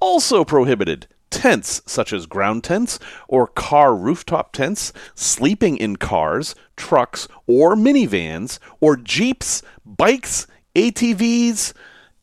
Also 0.00 0.44
prohibited 0.44 1.06
tents, 1.32 1.82
such 1.86 2.12
as 2.12 2.26
ground 2.26 2.62
tents 2.62 2.98
or 3.26 3.46
car 3.46 3.96
rooftop 3.96 4.52
tents, 4.52 4.92
sleeping 5.14 5.76
in 5.76 5.96
cars, 5.96 6.54
trucks, 6.76 7.26
or 7.46 7.74
minivans, 7.74 8.58
or 8.80 8.96
jeeps, 8.96 9.62
bikes, 9.84 10.46
ATVs, 10.74 11.72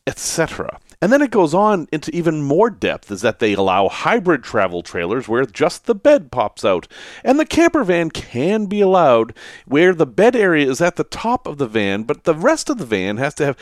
etc. 0.08 0.80
And 1.02 1.14
then 1.14 1.22
it 1.22 1.32
goes 1.32 1.54
on 1.54 1.88
into 1.94 2.14
even 2.14 2.42
more 2.42 2.70
depth 2.70 3.10
is 3.10 3.22
that 3.22 3.40
they 3.40 3.54
allow 3.54 3.88
hybrid 3.88 4.44
travel 4.44 4.84
trailers 4.84 5.28
where 5.28 5.46
just 5.46 5.86
the 5.86 5.96
bed 5.96 6.30
pops 6.32 6.66
out. 6.66 6.88
And 7.24 7.40
the 7.40 7.46
camper 7.46 7.86
van 7.86 8.12
can 8.12 8.66
be 8.66 8.82
allowed 8.82 9.34
where 9.66 9.94
the 9.94 10.06
bed 10.06 10.36
area 10.36 10.70
is 10.70 10.82
at 10.82 10.98
the 10.98 11.06
top 11.06 11.48
of 11.48 11.58
the 11.58 11.68
van, 11.68 12.04
but 12.04 12.26
the 12.26 12.36
rest 12.36 12.70
of 12.70 12.80
the 12.80 12.86
van 12.86 13.18
has 13.18 13.34
to 13.36 13.46
have. 13.46 13.58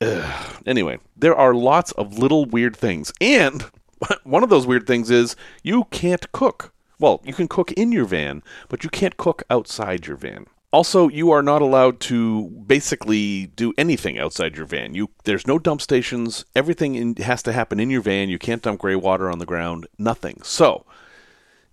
Ugh. 0.00 0.62
Anyway, 0.64 0.98
there 1.16 1.36
are 1.36 1.54
lots 1.54 1.92
of 1.92 2.18
little 2.18 2.46
weird 2.46 2.76
things. 2.76 3.12
And 3.20 3.66
one 4.24 4.42
of 4.42 4.50
those 4.50 4.66
weird 4.66 4.86
things 4.86 5.10
is 5.10 5.36
you 5.62 5.84
can't 5.90 6.30
cook. 6.32 6.72
Well, 6.98 7.20
you 7.24 7.32
can 7.32 7.48
cook 7.48 7.72
in 7.72 7.92
your 7.92 8.04
van, 8.04 8.42
but 8.68 8.84
you 8.84 8.90
can't 8.90 9.16
cook 9.16 9.42
outside 9.50 10.06
your 10.06 10.16
van. 10.16 10.46
Also, 10.72 11.08
you 11.08 11.30
are 11.30 11.42
not 11.42 11.62
allowed 11.62 12.00
to 12.00 12.48
basically 12.66 13.46
do 13.46 13.72
anything 13.78 14.18
outside 14.18 14.56
your 14.56 14.66
van. 14.66 14.94
You 14.94 15.10
there's 15.22 15.46
no 15.46 15.58
dump 15.58 15.80
stations. 15.80 16.44
Everything 16.56 16.96
in, 16.96 17.16
has 17.16 17.42
to 17.44 17.52
happen 17.52 17.78
in 17.78 17.90
your 17.90 18.00
van. 18.00 18.28
You 18.28 18.38
can't 18.38 18.62
dump 18.62 18.80
gray 18.80 18.96
water 18.96 19.30
on 19.30 19.38
the 19.38 19.46
ground. 19.46 19.86
Nothing. 19.98 20.40
So, 20.42 20.84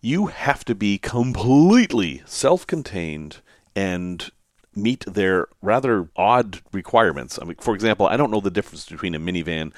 you 0.02 0.28
have 0.28 0.64
to 0.66 0.76
be 0.76 0.98
completely 0.98 2.22
self-contained 2.26 3.38
and 3.76 4.30
meet 4.76 5.06
their 5.06 5.48
rather 5.62 6.10
odd 6.16 6.62
requirements. 6.72 7.40
I 7.42 7.46
mean, 7.46 7.58
for 7.60 7.74
example, 7.74 8.08
I 8.08 8.18
don't 8.18 8.32
know 8.32 8.40
the 8.40 8.52
difference 8.52 8.86
between 8.88 9.16
a 9.16 9.20
minivan 9.20 9.74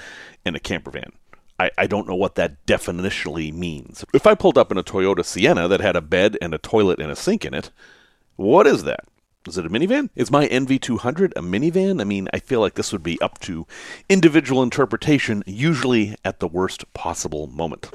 and 0.45 0.55
a 0.55 0.59
camper 0.59 0.91
van. 0.91 1.13
I, 1.59 1.71
I, 1.77 1.87
don't 1.87 2.07
know 2.07 2.15
what 2.15 2.35
that 2.35 2.65
definitionally 2.65 3.53
means. 3.53 4.03
If 4.13 4.25
I 4.25 4.35
pulled 4.35 4.57
up 4.57 4.71
in 4.71 4.77
a 4.77 4.83
Toyota 4.83 5.23
Sienna 5.23 5.67
that 5.67 5.81
had 5.81 5.95
a 5.95 6.01
bed 6.01 6.37
and 6.41 6.53
a 6.53 6.57
toilet 6.57 6.99
and 6.99 7.11
a 7.11 7.15
sink 7.15 7.45
in 7.45 7.53
it, 7.53 7.69
what 8.35 8.65
is 8.65 8.83
that? 8.83 9.05
Is 9.47 9.57
it 9.57 9.65
a 9.65 9.69
minivan? 9.69 10.09
Is 10.15 10.31
my 10.31 10.47
NV200 10.47 11.33
a 11.35 11.41
minivan? 11.41 11.99
I 11.99 12.05
mean, 12.05 12.29
I 12.33 12.39
feel 12.39 12.61
like 12.61 12.75
this 12.75 12.91
would 12.93 13.03
be 13.03 13.19
up 13.21 13.39
to 13.39 13.67
individual 14.07 14.63
interpretation, 14.63 15.43
usually 15.45 16.15
at 16.23 16.39
the 16.39 16.47
worst 16.47 16.91
possible 16.93 17.47
moment. 17.47 17.91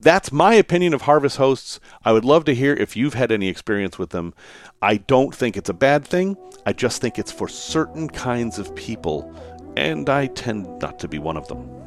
That's 0.00 0.32
my 0.32 0.54
opinion 0.54 0.94
of 0.94 1.02
Harvest 1.02 1.36
Hosts. 1.36 1.80
I 2.04 2.12
would 2.12 2.24
love 2.24 2.44
to 2.46 2.54
hear 2.54 2.74
if 2.74 2.96
you've 2.96 3.14
had 3.14 3.32
any 3.32 3.48
experience 3.48 3.98
with 3.98 4.10
them. 4.10 4.34
I 4.80 4.98
don't 4.98 5.34
think 5.34 5.56
it's 5.56 5.70
a 5.70 5.74
bad 5.74 6.04
thing. 6.04 6.36
I 6.64 6.72
just 6.72 7.00
think 7.00 7.18
it's 7.18 7.32
for 7.32 7.48
certain 7.48 8.08
kinds 8.08 8.58
of 8.58 8.74
people, 8.74 9.34
and 9.76 10.08
I 10.08 10.26
tend 10.26 10.80
not 10.80 10.98
to 11.00 11.08
be 11.08 11.18
one 11.18 11.36
of 11.36 11.48
them. 11.48 11.85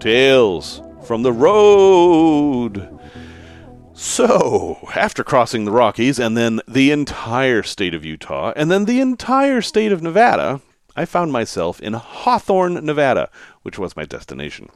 Tales 0.00 0.80
from 1.04 1.22
the 1.22 1.32
road. 1.32 2.98
So, 3.92 4.88
after 4.94 5.22
crossing 5.22 5.66
the 5.66 5.70
Rockies 5.70 6.18
and 6.18 6.38
then 6.38 6.62
the 6.66 6.90
entire 6.90 7.62
state 7.62 7.92
of 7.92 8.02
Utah 8.02 8.54
and 8.56 8.70
then 8.70 8.86
the 8.86 9.00
entire 9.00 9.60
state 9.60 9.92
of 9.92 10.02
Nevada, 10.02 10.62
I 10.96 11.04
found 11.04 11.32
myself 11.32 11.80
in 11.80 11.92
Hawthorne, 11.92 12.82
Nevada, 12.82 13.28
which 13.62 13.78
was 13.78 13.94
my 13.94 14.06
destination. 14.06 14.70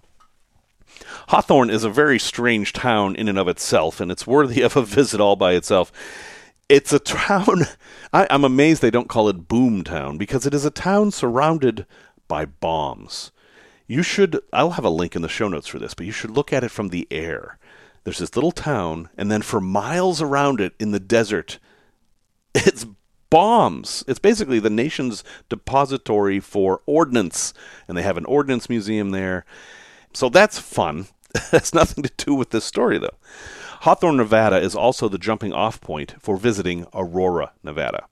Hawthorne 1.29 1.71
is 1.71 1.85
a 1.85 1.91
very 1.91 2.19
strange 2.19 2.75
town 2.75 3.17
in 3.17 3.27
and 3.27 3.39
of 3.39 3.49
itself, 3.49 4.01
and 4.01 4.13
it's 4.13 4.27
worthy 4.27 4.61
of 4.63 4.77
a 4.77 4.83
visit 4.83 5.23
all 5.23 5.37
by 5.37 5.55
itself. 5.55 5.91
It's 6.69 6.93
a 6.93 6.99
town, 6.99 7.63
I, 8.13 8.27
am 8.29 8.45
amazed 8.45 8.83
they 8.83 8.91
don't 8.91 9.09
call 9.09 9.31
it 9.31 9.49
Boomtown, 9.49 10.19
because 10.19 10.45
it 10.45 10.53
is 10.53 10.67
a 10.67 10.71
town 10.71 11.13
surrounded 11.13 11.87
by 12.29 12.45
bombs. 12.45 13.33
You 13.95 14.03
should, 14.03 14.41
I'll 14.53 14.71
have 14.71 14.85
a 14.85 14.91
link 14.91 15.15
in 15.15 15.23
the 15.23 15.29
show 15.29 15.49
notes 15.49 15.69
for 15.69 15.79
this, 15.79 15.95
but 15.95 16.07
you 16.07 16.13
should 16.13 16.31
look 16.31 16.53
at 16.53 16.65
it 16.65 16.71
from 16.71 16.89
the 16.89 17.07
air 17.11 17.59
there's 18.05 18.19
this 18.19 18.37
little 18.37 18.53
town, 18.53 19.09
and 19.17 19.31
then 19.31 19.43
for 19.43 19.61
miles 19.61 20.21
around 20.21 20.61
it 20.61 20.75
in 20.79 20.93
the 20.93 21.01
desert, 21.01 21.59
it's 22.55 22.87
bombs. 23.31 24.05
It's 24.07 24.19
basically 24.19 24.59
the 24.61 24.71
nation's 24.71 25.25
depository 25.49 26.39
for 26.39 26.83
ordnance, 26.87 27.55
and 27.89 27.97
they 27.97 28.03
have 28.03 28.19
an 28.19 28.27
ordnance 28.27 28.69
museum 28.69 29.11
there. 29.11 29.45
So 30.13 30.29
that's 30.29 30.59
fun. 30.59 31.07
That's 31.51 31.75
nothing 31.75 32.05
to 32.05 32.13
do 32.17 32.33
with 32.33 32.51
this 32.51 32.65
story, 32.65 32.97
though. 32.97 33.17
Hawthorne, 33.81 34.19
Nevada 34.19 34.59
is 34.59 34.77
also 34.77 35.09
the 35.09 35.19
jumping 35.19 35.53
off 35.53 35.81
point 35.81 36.15
for 36.21 36.37
visiting 36.37 36.87
Aurora, 36.95 37.51
Nevada. 37.65 38.07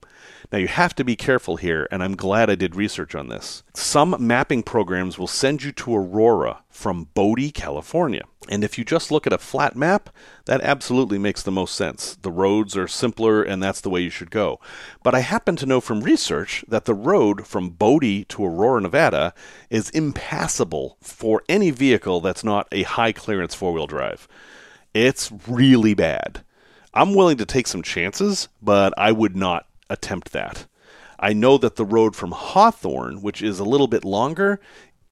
Now, 0.52 0.58
you 0.58 0.68
have 0.68 0.94
to 0.96 1.04
be 1.04 1.16
careful 1.16 1.56
here, 1.56 1.88
and 1.90 2.02
I'm 2.02 2.14
glad 2.14 2.50
I 2.50 2.56
did 2.56 2.76
research 2.76 3.14
on 3.14 3.28
this. 3.28 3.62
Some 3.74 4.14
mapping 4.20 4.62
programs 4.62 5.18
will 5.18 5.26
send 5.26 5.62
you 5.62 5.72
to 5.72 5.96
Aurora 5.96 6.62
from 6.68 7.08
Bodie, 7.14 7.50
California. 7.50 8.24
And 8.50 8.62
if 8.62 8.76
you 8.76 8.84
just 8.84 9.10
look 9.10 9.26
at 9.26 9.32
a 9.32 9.38
flat 9.38 9.74
map, 9.74 10.10
that 10.44 10.60
absolutely 10.60 11.16
makes 11.16 11.42
the 11.42 11.50
most 11.50 11.74
sense. 11.74 12.16
The 12.20 12.30
roads 12.30 12.76
are 12.76 12.86
simpler, 12.86 13.42
and 13.42 13.62
that's 13.62 13.80
the 13.80 13.88
way 13.88 14.02
you 14.02 14.10
should 14.10 14.30
go. 14.30 14.60
But 15.02 15.14
I 15.14 15.20
happen 15.20 15.56
to 15.56 15.64
know 15.64 15.80
from 15.80 16.02
research 16.02 16.66
that 16.68 16.84
the 16.84 16.92
road 16.92 17.46
from 17.46 17.70
Bodie 17.70 18.24
to 18.26 18.44
Aurora, 18.44 18.82
Nevada 18.82 19.32
is 19.70 19.88
impassable 19.90 20.98
for 21.00 21.42
any 21.48 21.70
vehicle 21.70 22.20
that's 22.20 22.44
not 22.44 22.68
a 22.70 22.82
high 22.82 23.12
clearance 23.12 23.54
four 23.54 23.72
wheel 23.72 23.86
drive. 23.86 24.28
It's 24.92 25.32
really 25.48 25.94
bad. 25.94 26.44
I'm 26.92 27.14
willing 27.14 27.38
to 27.38 27.46
take 27.46 27.66
some 27.66 27.82
chances, 27.82 28.48
but 28.60 28.92
I 28.98 29.12
would 29.12 29.34
not 29.34 29.66
attempt 29.92 30.32
that. 30.32 30.66
I 31.18 31.32
know 31.32 31.56
that 31.58 31.76
the 31.76 31.84
road 31.84 32.16
from 32.16 32.32
Hawthorne, 32.32 33.22
which 33.22 33.42
is 33.42 33.60
a 33.60 33.64
little 33.64 33.86
bit 33.86 34.04
longer, 34.04 34.58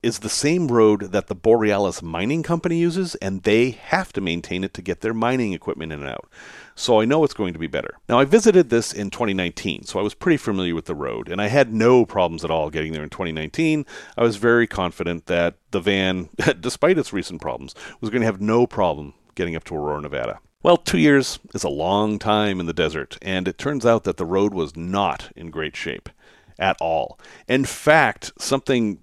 is 0.03 0.21
the 0.21 0.29
same 0.29 0.69
road 0.69 1.13
that 1.13 1.27
the 1.27 1.35
Borealis 1.35 2.03
Mining 2.03 2.43
Company 2.43 2.79
uses, 2.79 3.15
and 3.17 3.43
they 3.43 3.71
have 3.71 4.13
to 4.15 4.21
maintain 4.21 4.65
it 4.65 4.73
to 4.75 4.83
get 4.83 5.03
their 5.03 5.13
mining 5.13 5.53
equipment 5.53 5.93
in 5.93 6.01
and 6.01 6.09
out. 6.09 6.29
So 6.75 7.01
I 7.01 7.05
know 7.05 7.23
it's 7.23 7.35
going 7.35 7.53
to 7.53 7.59
be 7.59 7.67
better. 7.67 7.99
Now, 8.09 8.19
I 8.19 8.25
visited 8.25 8.71
this 8.71 8.95
in 8.95 9.11
2019, 9.11 9.85
so 9.85 10.01
I 10.01 10.03
was 10.03 10.15
pretty 10.15 10.39
familiar 10.39 10.75
with 10.75 10.87
the 10.87 10.95
road, 10.95 11.29
and 11.29 11.41
I 11.41 11.49
had 11.49 11.73
no 11.73 12.07
problems 12.07 12.45
at 12.45 12.51
all 12.51 12.71
getting 12.71 12.93
there 12.93 13.03
in 13.03 13.11
2019. 13.11 13.85
I 14.17 14.23
was 14.23 14.37
very 14.37 14.67
confident 14.67 15.27
that 15.27 15.57
the 15.71 15.81
van, 15.81 16.31
despite 16.61 16.99
its 16.99 17.13
recent 17.13 17.43
problems, 17.43 17.75
was 18.01 18.09
going 18.09 18.23
to 18.23 18.27
have 18.27 18.41
no 18.41 18.67
problem 18.67 19.13
getting 19.35 19.55
up 19.55 19.65
to 19.65 19.75
Aurora, 19.75 20.01
Nevada. 20.01 20.41
Well, 20.63 20.77
two 20.77 20.99
years 20.99 21.39
is 21.55 21.65
a 21.65 21.71
long 21.71 22.19
time 22.19 22.61
in 22.61 22.67
the 22.67 22.75
desert, 22.75 23.17
and 23.23 23.49
it 23.49 23.57
turns 23.57 23.87
out 23.87 24.05
that 24.05 24.19
the 24.19 24.27
road 24.27 24.53
was 24.53 24.77
not 24.77 25.33
in 25.35 25.51
great 25.51 25.75
shape 25.75 26.11
at 26.59 26.77
all. 26.83 27.19
In 27.49 27.65
fact, 27.65 28.33
something 28.39 28.99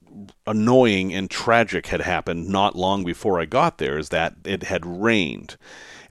annoying 0.46 1.12
and 1.16 1.32
tragic 1.32 1.88
had 1.88 2.02
happened 2.02 2.48
not 2.48 2.76
long 2.76 3.04
before 3.04 3.40
I 3.40 3.46
got 3.46 3.80
there 3.80 3.98
is 3.98 4.10
that 4.10 4.36
it 4.46 4.64
had 4.64 4.86
rained. 4.86 5.58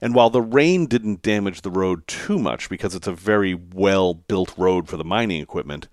And 0.01 0.13
while 0.13 0.29
the 0.29 0.41
rain 0.41 0.85
didn't 0.85 1.21
damage 1.21 1.61
the 1.61 1.71
road 1.71 2.05
too 2.07 2.37
much 2.37 2.67
because 2.67 2.93
it's 2.93 3.07
a 3.07 3.13
very 3.13 3.53
well 3.53 4.13
built 4.13 4.53
road 4.57 4.89
for 4.89 4.97
the 4.97 5.05
mining 5.05 5.41
equipment, 5.41 5.87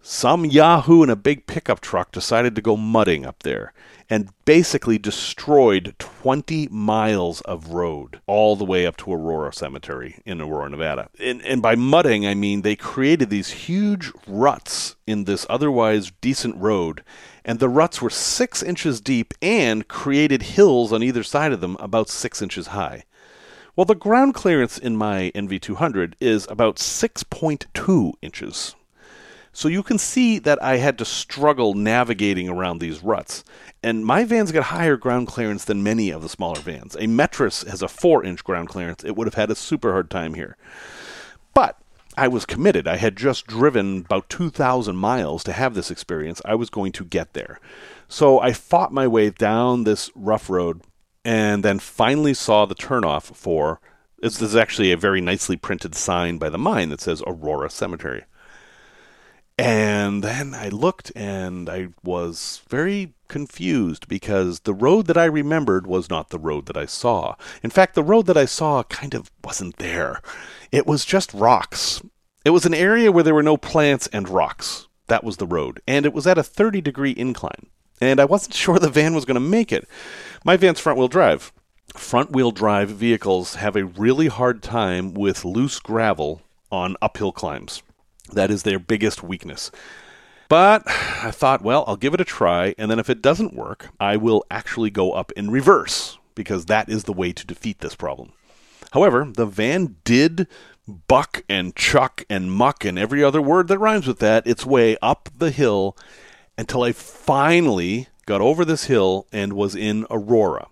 some 0.00 0.46
Yahoo 0.46 1.02
in 1.02 1.10
a 1.10 1.16
big 1.16 1.46
pickup 1.46 1.80
truck 1.80 2.10
decided 2.10 2.54
to 2.54 2.62
go 2.62 2.74
mudding 2.74 3.26
up 3.26 3.42
there 3.42 3.74
and 4.10 4.30
basically 4.44 4.98
destroyed 4.98 5.94
20 5.98 6.68
miles 6.70 7.40
of 7.42 7.68
road 7.68 8.20
all 8.26 8.56
the 8.56 8.64
way 8.64 8.86
up 8.86 8.96
to 8.96 9.12
Aurora 9.12 9.52
Cemetery 9.52 10.20
in 10.24 10.40
Aurora, 10.40 10.70
Nevada. 10.70 11.10
And, 11.20 11.42
and 11.42 11.60
by 11.60 11.74
mudding, 11.74 12.26
I 12.26 12.34
mean 12.34 12.62
they 12.62 12.76
created 12.76 13.28
these 13.28 13.50
huge 13.50 14.10
ruts 14.26 14.96
in 15.06 15.24
this 15.24 15.44
otherwise 15.50 16.12
decent 16.20 16.56
road, 16.56 17.04
and 17.44 17.58
the 17.58 17.68
ruts 17.68 18.00
were 18.00 18.10
six 18.10 18.62
inches 18.62 19.00
deep 19.00 19.34
and 19.42 19.88
created 19.88 20.42
hills 20.42 20.92
on 20.92 21.02
either 21.02 21.22
side 21.22 21.52
of 21.52 21.60
them 21.60 21.76
about 21.78 22.08
six 22.08 22.40
inches 22.40 22.68
high. 22.68 23.04
Well, 23.76 23.84
the 23.84 23.94
ground 23.94 24.34
clearance 24.34 24.76
in 24.76 24.96
my 24.96 25.30
NV200 25.36 26.14
is 26.18 26.48
about 26.50 26.76
6.2 26.76 28.12
inches. 28.20 28.74
So 29.52 29.68
you 29.68 29.82
can 29.82 29.98
see 29.98 30.38
that 30.40 30.62
I 30.62 30.76
had 30.76 30.98
to 30.98 31.04
struggle 31.04 31.74
navigating 31.74 32.48
around 32.48 32.78
these 32.78 33.02
ruts. 33.02 33.44
And 33.82 34.04
my 34.04 34.24
van's 34.24 34.52
got 34.52 34.64
higher 34.64 34.96
ground 34.96 35.26
clearance 35.28 35.64
than 35.64 35.82
many 35.82 36.10
of 36.10 36.22
the 36.22 36.28
smaller 36.28 36.60
vans. 36.60 36.94
A 36.96 37.06
Metris 37.06 37.66
has 37.66 37.82
a 37.82 37.88
4 37.88 38.24
inch 38.24 38.44
ground 38.44 38.68
clearance. 38.68 39.04
It 39.04 39.16
would 39.16 39.26
have 39.26 39.34
had 39.34 39.50
a 39.50 39.54
super 39.54 39.92
hard 39.92 40.10
time 40.10 40.34
here. 40.34 40.56
But 41.54 41.78
I 42.16 42.28
was 42.28 42.44
committed. 42.44 42.88
I 42.88 42.96
had 42.96 43.16
just 43.16 43.46
driven 43.46 43.98
about 43.98 44.28
2,000 44.28 44.96
miles 44.96 45.44
to 45.44 45.52
have 45.52 45.74
this 45.74 45.90
experience. 45.90 46.42
I 46.44 46.54
was 46.54 46.70
going 46.70 46.92
to 46.92 47.04
get 47.04 47.32
there. 47.32 47.60
So 48.08 48.40
I 48.40 48.52
fought 48.52 48.92
my 48.92 49.06
way 49.06 49.30
down 49.30 49.84
this 49.84 50.10
rough 50.14 50.50
road 50.50 50.82
and 51.24 51.64
then 51.64 51.78
finally 51.78 52.34
saw 52.34 52.64
the 52.64 52.74
turnoff 52.74 53.34
for 53.36 53.80
this 54.20 54.42
is 54.42 54.56
actually 54.56 54.90
a 54.90 54.96
very 54.96 55.20
nicely 55.20 55.56
printed 55.56 55.94
sign 55.94 56.38
by 56.38 56.48
the 56.48 56.58
mine 56.58 56.88
that 56.88 57.00
says 57.00 57.22
Aurora 57.26 57.70
Cemetery. 57.70 58.24
And 59.58 60.22
then 60.22 60.54
I 60.54 60.68
looked 60.68 61.10
and 61.16 61.68
I 61.68 61.88
was 62.04 62.62
very 62.68 63.14
confused 63.26 64.06
because 64.06 64.60
the 64.60 64.72
road 64.72 65.08
that 65.08 65.18
I 65.18 65.24
remembered 65.24 65.84
was 65.84 66.08
not 66.08 66.30
the 66.30 66.38
road 66.38 66.66
that 66.66 66.76
I 66.76 66.86
saw. 66.86 67.34
In 67.64 67.70
fact, 67.70 67.96
the 67.96 68.04
road 68.04 68.26
that 68.26 68.36
I 68.36 68.44
saw 68.44 68.84
kind 68.84 69.14
of 69.14 69.32
wasn't 69.42 69.76
there. 69.78 70.22
It 70.70 70.86
was 70.86 71.04
just 71.04 71.34
rocks. 71.34 72.00
It 72.44 72.50
was 72.50 72.66
an 72.66 72.74
area 72.74 73.10
where 73.10 73.24
there 73.24 73.34
were 73.34 73.42
no 73.42 73.56
plants 73.56 74.06
and 74.12 74.28
rocks. 74.28 74.86
That 75.08 75.24
was 75.24 75.38
the 75.38 75.46
road. 75.46 75.82
And 75.88 76.06
it 76.06 76.12
was 76.12 76.26
at 76.26 76.38
a 76.38 76.44
30 76.44 76.80
degree 76.80 77.14
incline. 77.16 77.66
And 78.00 78.20
I 78.20 78.26
wasn't 78.26 78.54
sure 78.62 78.78
the 78.78 78.88
van 78.88 79.14
was 79.14 79.24
going 79.24 79.34
to 79.34 79.40
make 79.40 79.72
it. 79.72 79.88
My 80.44 80.56
van's 80.56 80.78
front 80.78 80.98
wheel 80.98 81.08
drive. 81.08 81.52
Front 81.96 82.30
wheel 82.30 82.52
drive 82.52 82.90
vehicles 82.90 83.56
have 83.56 83.74
a 83.74 83.86
really 83.86 84.28
hard 84.28 84.62
time 84.62 85.14
with 85.14 85.44
loose 85.44 85.80
gravel 85.80 86.42
on 86.70 86.96
uphill 87.02 87.32
climbs. 87.32 87.82
That 88.28 88.50
is 88.50 88.62
their 88.62 88.78
biggest 88.78 89.22
weakness. 89.22 89.70
But 90.48 90.82
I 90.86 91.30
thought, 91.30 91.62
well, 91.62 91.84
I'll 91.86 91.96
give 91.96 92.14
it 92.14 92.20
a 92.20 92.24
try, 92.24 92.74
and 92.78 92.90
then 92.90 92.98
if 92.98 93.10
it 93.10 93.20
doesn't 93.20 93.54
work, 93.54 93.90
I 94.00 94.16
will 94.16 94.44
actually 94.50 94.90
go 94.90 95.12
up 95.12 95.30
in 95.32 95.50
reverse, 95.50 96.18
because 96.34 96.66
that 96.66 96.88
is 96.88 97.04
the 97.04 97.12
way 97.12 97.32
to 97.32 97.46
defeat 97.46 97.80
this 97.80 97.94
problem. 97.94 98.32
However, 98.92 99.30
the 99.30 99.44
van 99.44 99.96
did 100.04 100.46
buck 101.06 101.44
and 101.50 101.76
chuck 101.76 102.24
and 102.30 102.50
muck 102.50 102.84
and 102.84 102.98
every 102.98 103.22
other 103.22 103.42
word 103.42 103.68
that 103.68 103.78
rhymes 103.78 104.06
with 104.06 104.20
that 104.20 104.46
its 104.46 104.64
way 104.64 104.96
up 105.02 105.28
the 105.36 105.50
hill 105.50 105.94
until 106.56 106.82
I 106.82 106.92
finally 106.92 108.08
got 108.24 108.40
over 108.40 108.64
this 108.64 108.84
hill 108.84 109.26
and 109.30 109.52
was 109.52 109.74
in 109.74 110.06
Aurora. 110.10 110.68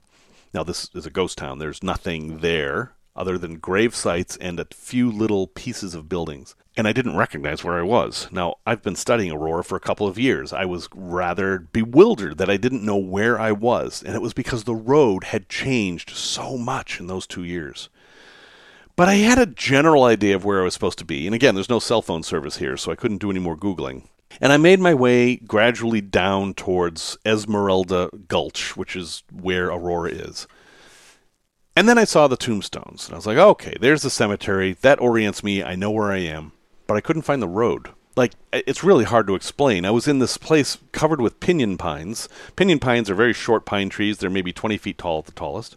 Now, 0.55 0.63
this 0.63 0.89
is 0.95 1.05
a 1.05 1.11
ghost 1.11 1.37
town. 1.37 1.59
There's 1.59 1.83
nothing 1.83 2.39
there 2.39 2.93
other 3.17 3.39
than 3.39 3.59
grave 3.59 3.95
sites 3.95 4.37
and 4.37 4.61
a 4.61 4.67
few 4.73 5.11
little 5.11 5.47
pieces 5.49 5.95
of 5.95 6.09
buildings. 6.09 6.55
And 6.77 6.87
I 6.87 6.93
didn't 6.93 7.17
recognize 7.17 7.65
where 7.65 7.79
I 7.79 7.83
was. 7.83 8.29
Now, 8.31 8.57
I've 8.67 8.83
been 8.83 8.97
studying 8.97 9.33
Aurora 9.33 9.65
for 9.65 9.77
a 9.77 9.81
couple 9.81 10.07
of 10.07 10.19
years. 10.19 10.53
I 10.53 10.67
was 10.67 10.89
rather 10.95 11.59
bewildered 11.59 12.37
that 12.39 12.51
I 12.51 12.59
didn't 12.59 12.85
know 12.85 12.99
where 12.99 13.41
I 13.41 13.53
was, 13.53 14.03
and 14.03 14.15
it 14.15 14.21
was 14.21 14.35
because 14.35 14.65
the 14.65 14.75
road 14.75 15.25
had 15.25 15.49
changed 15.49 16.11
so 16.11 16.59
much 16.59 17.01
in 17.01 17.07
those 17.07 17.27
two 17.27 17.45
years. 17.45 17.89
But 18.95 19.09
I 19.09 19.15
had 19.15 19.39
a 19.39 19.47
general 19.47 20.05
idea 20.05 20.37
of 20.37 20.45
where 20.45 20.61
I 20.61 20.65
was 20.65 20.75
supposed 20.75 20.99
to 20.99 21.05
be. 21.05 21.27
And 21.27 21.35
again, 21.35 21.55
there's 21.55 21.69
no 21.69 21.79
cell 21.79 22.03
phone 22.03 22.23
service 22.23 22.59
here, 22.59 22.77
so 22.77 22.93
I 22.93 22.97
couldn't 22.97 23.19
do 23.19 23.31
any 23.31 23.41
more 23.41 23.57
Googling. 23.57 24.09
And 24.41 24.53
I 24.53 24.57
made 24.59 24.81
my 24.81 24.95
way 24.95 25.37
gradually 25.37 26.01
down 26.01 26.55
towards 26.55 27.17
Esmeralda 27.25 28.11
Gulch, 28.29 28.77
which 28.77 28.97
is 28.97 29.23
where 29.33 29.69
Aurora 29.69 30.11
is. 30.11 30.47
And 31.77 31.87
then 31.87 31.99
I 31.99 32.05
saw 32.05 32.27
the 32.27 32.39
tombstones, 32.39 33.07
and 33.07 33.13
I 33.13 33.17
was 33.17 33.27
like, 33.27 33.37
okay, 33.37 33.77
there's 33.79 34.01
the 34.01 34.09
cemetery. 34.09 34.73
That 34.81 34.99
orients 34.99 35.45
me. 35.45 35.63
I 35.63 35.75
know 35.75 35.91
where 35.91 36.11
I 36.11 36.21
am. 36.21 36.53
But 36.87 36.97
I 36.97 37.03
couldn't 37.03 37.23
find 37.23 37.43
the 37.43 37.49
road. 37.49 37.91
Like, 38.17 38.33
it's 38.51 38.83
really 38.83 39.05
hard 39.05 39.27
to 39.27 39.35
explain. 39.35 39.85
I 39.85 39.91
was 39.91 40.09
in 40.09 40.19
this 40.19 40.39
place 40.39 40.79
covered 40.93 41.21
with 41.21 41.39
pinyon 41.39 41.77
pines. 41.77 42.31
Pinyon 42.57 42.79
pines 42.79 43.11
are 43.11 43.15
very 43.15 43.35
short 43.35 43.67
pine 43.67 43.91
trees, 43.91 44.17
they're 44.17 44.31
maybe 44.31 44.55
20 44.55 44.79
feet 44.79 44.97
tall 44.97 45.19
at 45.19 45.27
the 45.27 45.33
tallest. 45.33 45.77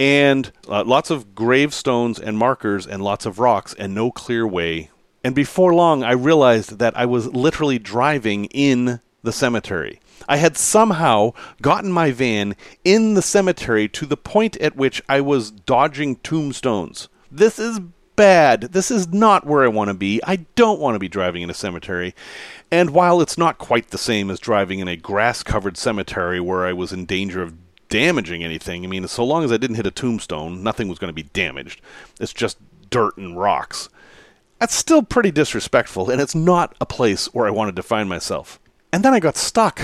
And 0.00 0.50
uh, 0.68 0.82
lots 0.82 1.10
of 1.10 1.36
gravestones 1.36 2.18
and 2.18 2.36
markers 2.36 2.84
and 2.84 3.00
lots 3.00 3.24
of 3.24 3.38
rocks 3.38 3.72
and 3.74 3.94
no 3.94 4.10
clear 4.10 4.44
way. 4.48 4.90
And 5.22 5.32
before 5.32 5.74
long, 5.74 6.02
I 6.02 6.12
realized 6.12 6.78
that 6.80 6.96
I 6.96 7.06
was 7.06 7.28
literally 7.28 7.78
driving 7.78 8.46
in 8.46 9.00
the 9.22 9.32
cemetery. 9.32 10.00
I 10.28 10.36
had 10.36 10.56
somehow 10.56 11.32
gotten 11.62 11.92
my 11.92 12.10
van 12.10 12.56
in 12.84 13.14
the 13.14 13.22
cemetery 13.22 13.88
to 13.88 14.06
the 14.06 14.16
point 14.16 14.56
at 14.58 14.76
which 14.76 15.02
I 15.08 15.20
was 15.20 15.50
dodging 15.50 16.16
tombstones. 16.16 17.08
This 17.30 17.58
is 17.58 17.80
bad. 18.16 18.60
This 18.72 18.90
is 18.90 19.08
not 19.08 19.46
where 19.46 19.64
I 19.64 19.68
want 19.68 19.88
to 19.88 19.94
be. 19.94 20.20
I 20.24 20.36
don't 20.54 20.80
want 20.80 20.94
to 20.94 20.98
be 20.98 21.08
driving 21.08 21.42
in 21.42 21.50
a 21.50 21.54
cemetery. 21.54 22.14
And 22.70 22.90
while 22.90 23.20
it's 23.20 23.38
not 23.38 23.58
quite 23.58 23.88
the 23.88 23.98
same 23.98 24.30
as 24.30 24.38
driving 24.38 24.78
in 24.78 24.88
a 24.88 24.96
grass 24.96 25.42
covered 25.42 25.78
cemetery 25.78 26.38
where 26.38 26.66
I 26.66 26.74
was 26.74 26.92
in 26.92 27.06
danger 27.06 27.42
of 27.42 27.54
damaging 27.88 28.44
anything, 28.44 28.84
I 28.84 28.88
mean, 28.88 29.08
so 29.08 29.24
long 29.24 29.42
as 29.42 29.50
I 29.50 29.56
didn't 29.56 29.76
hit 29.76 29.86
a 29.86 29.90
tombstone, 29.90 30.62
nothing 30.62 30.88
was 30.88 30.98
going 30.98 31.08
to 31.08 31.14
be 31.14 31.30
damaged. 31.30 31.80
It's 32.20 32.34
just 32.34 32.58
dirt 32.90 33.16
and 33.16 33.38
rocks. 33.38 33.88
That's 34.58 34.74
still 34.74 35.02
pretty 35.02 35.30
disrespectful, 35.30 36.10
and 36.10 36.20
it's 36.20 36.34
not 36.34 36.76
a 36.78 36.86
place 36.86 37.32
where 37.32 37.46
I 37.46 37.50
wanted 37.50 37.74
to 37.76 37.82
find 37.82 38.06
myself. 38.10 38.59
And 38.92 39.04
then 39.04 39.14
I 39.14 39.20
got 39.20 39.36
stuck. 39.36 39.80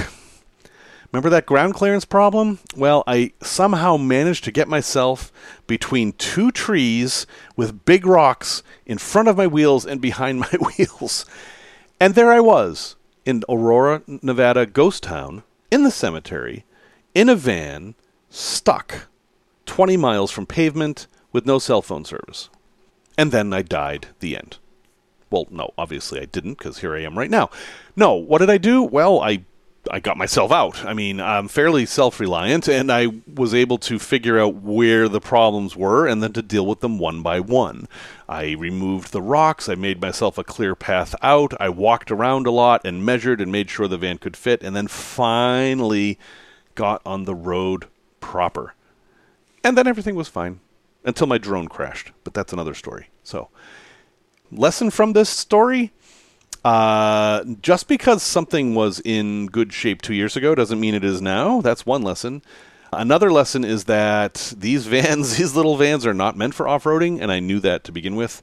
Remember 1.12 1.30
that 1.30 1.46
ground 1.46 1.74
clearance 1.74 2.04
problem? 2.04 2.58
Well, 2.76 3.04
I 3.06 3.32
somehow 3.40 3.96
managed 3.96 4.44
to 4.44 4.52
get 4.52 4.68
myself 4.68 5.32
between 5.66 6.12
two 6.12 6.50
trees 6.50 7.26
with 7.54 7.84
big 7.84 8.06
rocks 8.06 8.62
in 8.84 8.98
front 8.98 9.28
of 9.28 9.36
my 9.36 9.46
wheels 9.46 9.86
and 9.86 10.00
behind 10.00 10.40
my 10.40 10.50
wheels. 10.76 11.24
And 12.00 12.14
there 12.14 12.30
I 12.30 12.40
was 12.40 12.96
in 13.24 13.42
Aurora, 13.48 14.02
Nevada 14.06 14.66
ghost 14.66 15.04
town, 15.04 15.42
in 15.70 15.84
the 15.84 15.90
cemetery, 15.90 16.64
in 17.14 17.28
a 17.28 17.34
van, 17.34 17.94
stuck 18.28 19.08
20 19.66 19.96
miles 19.96 20.30
from 20.30 20.46
pavement 20.46 21.06
with 21.32 21.46
no 21.46 21.58
cell 21.58 21.82
phone 21.82 22.04
service. 22.04 22.50
And 23.18 23.32
then 23.32 23.52
I 23.52 23.62
died. 23.62 24.08
The 24.20 24.36
end. 24.36 24.58
Well, 25.30 25.46
no, 25.50 25.72
obviously 25.76 26.20
I 26.20 26.24
didn't 26.24 26.58
because 26.58 26.78
here 26.78 26.94
I 26.94 27.02
am 27.02 27.18
right 27.18 27.30
now. 27.30 27.50
No, 27.96 28.14
what 28.14 28.38
did 28.38 28.50
I 28.50 28.58
do? 28.58 28.82
Well, 28.82 29.20
I 29.20 29.44
I 29.90 30.00
got 30.00 30.16
myself 30.16 30.50
out. 30.50 30.84
I 30.84 30.94
mean, 30.94 31.20
I'm 31.20 31.48
fairly 31.48 31.86
self-reliant, 31.86 32.68
and 32.68 32.90
I 32.90 33.08
was 33.32 33.54
able 33.54 33.78
to 33.78 33.98
figure 33.98 34.38
out 34.38 34.56
where 34.56 35.08
the 35.08 35.20
problems 35.20 35.76
were, 35.76 36.06
and 36.06 36.22
then 36.22 36.32
to 36.34 36.42
deal 36.42 36.66
with 36.66 36.80
them 36.80 36.98
one 36.98 37.22
by 37.22 37.40
one. 37.40 37.86
I 38.28 38.52
removed 38.52 39.12
the 39.12 39.22
rocks. 39.22 39.68
I 39.68 39.74
made 39.74 40.00
myself 40.00 40.38
a 40.38 40.44
clear 40.44 40.74
path 40.74 41.14
out. 41.22 41.54
I 41.60 41.68
walked 41.68 42.10
around 42.10 42.46
a 42.46 42.50
lot 42.50 42.84
and 42.84 43.04
measured 43.04 43.40
and 43.40 43.52
made 43.52 43.70
sure 43.70 43.88
the 43.88 43.98
van 43.98 44.18
could 44.18 44.36
fit, 44.36 44.62
and 44.62 44.74
then 44.74 44.88
finally 44.88 46.18
got 46.74 47.00
on 47.06 47.24
the 47.24 47.34
road 47.34 47.86
proper. 48.20 48.74
And 49.62 49.76
then 49.76 49.86
everything 49.86 50.14
was 50.14 50.28
fine 50.28 50.60
until 51.04 51.26
my 51.26 51.38
drone 51.38 51.68
crashed, 51.68 52.12
but 52.24 52.34
that's 52.34 52.52
another 52.52 52.74
story. 52.74 53.08
So, 53.22 53.48
lesson 54.50 54.90
from 54.90 55.12
this 55.12 55.28
story 55.28 55.92
uh, 56.66 57.44
just 57.62 57.86
because 57.86 58.24
something 58.24 58.74
was 58.74 59.00
in 59.04 59.46
good 59.46 59.72
shape 59.72 60.02
two 60.02 60.14
years 60.14 60.36
ago 60.36 60.52
doesn't 60.52 60.80
mean 60.80 60.96
it 60.96 61.04
is 61.04 61.22
now. 61.22 61.60
That's 61.60 61.86
one 61.86 62.02
lesson. 62.02 62.42
Another 62.92 63.30
lesson 63.30 63.64
is 63.64 63.84
that 63.84 64.52
these 64.56 64.86
vans, 64.88 65.36
these 65.36 65.54
little 65.54 65.76
vans, 65.76 66.04
are 66.04 66.12
not 66.12 66.36
meant 66.36 66.54
for 66.54 66.66
off 66.66 66.82
roading, 66.82 67.20
and 67.20 67.30
I 67.30 67.38
knew 67.38 67.60
that 67.60 67.84
to 67.84 67.92
begin 67.92 68.16
with. 68.16 68.42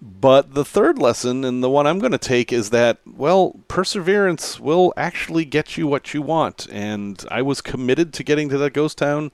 But 0.00 0.54
the 0.54 0.64
third 0.64 0.98
lesson, 0.98 1.44
and 1.44 1.62
the 1.62 1.68
one 1.68 1.86
I'm 1.86 1.98
going 1.98 2.12
to 2.12 2.18
take, 2.18 2.54
is 2.54 2.70
that, 2.70 3.00
well, 3.06 3.60
perseverance 3.68 4.58
will 4.58 4.94
actually 4.96 5.44
get 5.44 5.76
you 5.76 5.86
what 5.86 6.14
you 6.14 6.22
want. 6.22 6.66
And 6.72 7.22
I 7.30 7.42
was 7.42 7.60
committed 7.60 8.14
to 8.14 8.24
getting 8.24 8.48
to 8.48 8.56
that 8.56 8.72
ghost 8.72 8.96
town, 8.96 9.30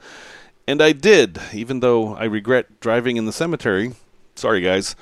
and 0.67 0.83
I 0.83 0.91
did, 0.91 1.41
even 1.53 1.79
though 1.79 2.17
I 2.17 2.25
regret 2.25 2.81
driving 2.81 3.17
in 3.17 3.27
the 3.27 3.33
cemetery. 3.33 3.93
Sorry, 4.35 4.61
guys. 4.61 4.97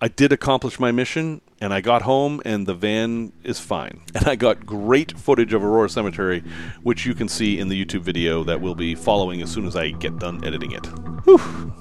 I 0.00 0.06
did 0.06 0.32
accomplish 0.32 0.78
my 0.78 0.92
mission, 0.92 1.40
and 1.60 1.74
I 1.74 1.80
got 1.80 2.02
home, 2.02 2.40
and 2.44 2.68
the 2.68 2.74
van 2.74 3.32
is 3.42 3.58
fine. 3.58 4.00
And 4.14 4.28
I 4.28 4.36
got 4.36 4.64
great 4.64 5.18
footage 5.18 5.52
of 5.52 5.64
Aurora 5.64 5.88
Cemetery, 5.88 6.44
which 6.84 7.04
you 7.04 7.14
can 7.14 7.28
see 7.28 7.58
in 7.58 7.68
the 7.68 7.84
YouTube 7.84 8.02
video 8.02 8.44
that 8.44 8.60
we'll 8.60 8.76
be 8.76 8.94
following 8.94 9.42
as 9.42 9.50
soon 9.50 9.66
as 9.66 9.74
I 9.74 9.90
get 9.90 10.18
done 10.20 10.44
editing 10.44 10.70
it. 10.70 10.86
Whew. 11.24 11.72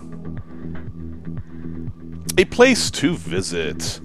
A 2.39 2.45
place 2.45 2.89
to 2.91 3.15
visit. 3.15 3.99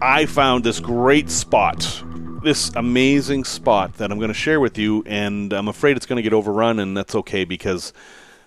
I 0.00 0.24
found 0.24 0.64
this 0.64 0.80
great 0.80 1.28
spot, 1.28 2.02
this 2.42 2.70
amazing 2.74 3.44
spot 3.44 3.94
that 3.94 4.10
I'm 4.10 4.18
going 4.18 4.28
to 4.28 4.34
share 4.34 4.60
with 4.60 4.78
you, 4.78 5.02
and 5.06 5.52
I'm 5.52 5.68
afraid 5.68 5.98
it's 5.98 6.06
going 6.06 6.16
to 6.16 6.22
get 6.22 6.32
overrun, 6.32 6.78
and 6.78 6.96
that's 6.96 7.14
okay 7.14 7.44
because 7.44 7.92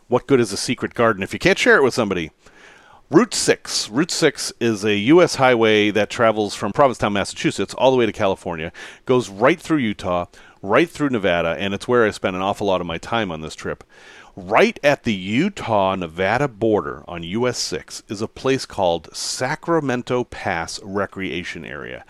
what 0.07 0.25
good 0.25 0.39
is 0.39 0.51
a 0.51 0.57
secret 0.57 0.95
garden 0.95 1.21
if 1.21 1.31
you 1.31 1.39
can't 1.39 1.59
share 1.59 1.77
it 1.77 1.83
with 1.83 1.93
somebody? 1.93 2.31
Route 3.11 3.33
6. 3.33 3.89
Route 3.89 4.09
6 4.09 4.53
is 4.61 4.85
a 4.85 4.95
U.S. 4.95 5.35
highway 5.35 5.91
that 5.91 6.09
travels 6.09 6.55
from 6.55 6.71
Provincetown, 6.71 7.11
Massachusetts, 7.11 7.73
all 7.73 7.91
the 7.91 7.97
way 7.97 8.05
to 8.05 8.13
California, 8.13 8.71
goes 9.05 9.27
right 9.27 9.59
through 9.59 9.79
Utah, 9.79 10.27
right 10.61 10.89
through 10.89 11.09
Nevada, 11.09 11.57
and 11.59 11.73
it's 11.73 11.89
where 11.89 12.05
I 12.05 12.11
spent 12.11 12.37
an 12.37 12.41
awful 12.41 12.67
lot 12.67 12.79
of 12.79 12.87
my 12.87 12.97
time 12.97 13.29
on 13.29 13.41
this 13.41 13.53
trip. 13.53 13.83
Right 14.37 14.79
at 14.81 15.03
the 15.03 15.13
Utah 15.13 15.95
Nevada 15.95 16.47
border 16.47 17.03
on 17.05 17.21
US 17.23 17.57
6 17.57 18.03
is 18.07 18.21
a 18.21 18.29
place 18.29 18.65
called 18.65 19.13
Sacramento 19.13 20.23
Pass 20.23 20.79
Recreation 20.81 21.65
Area. 21.65 22.05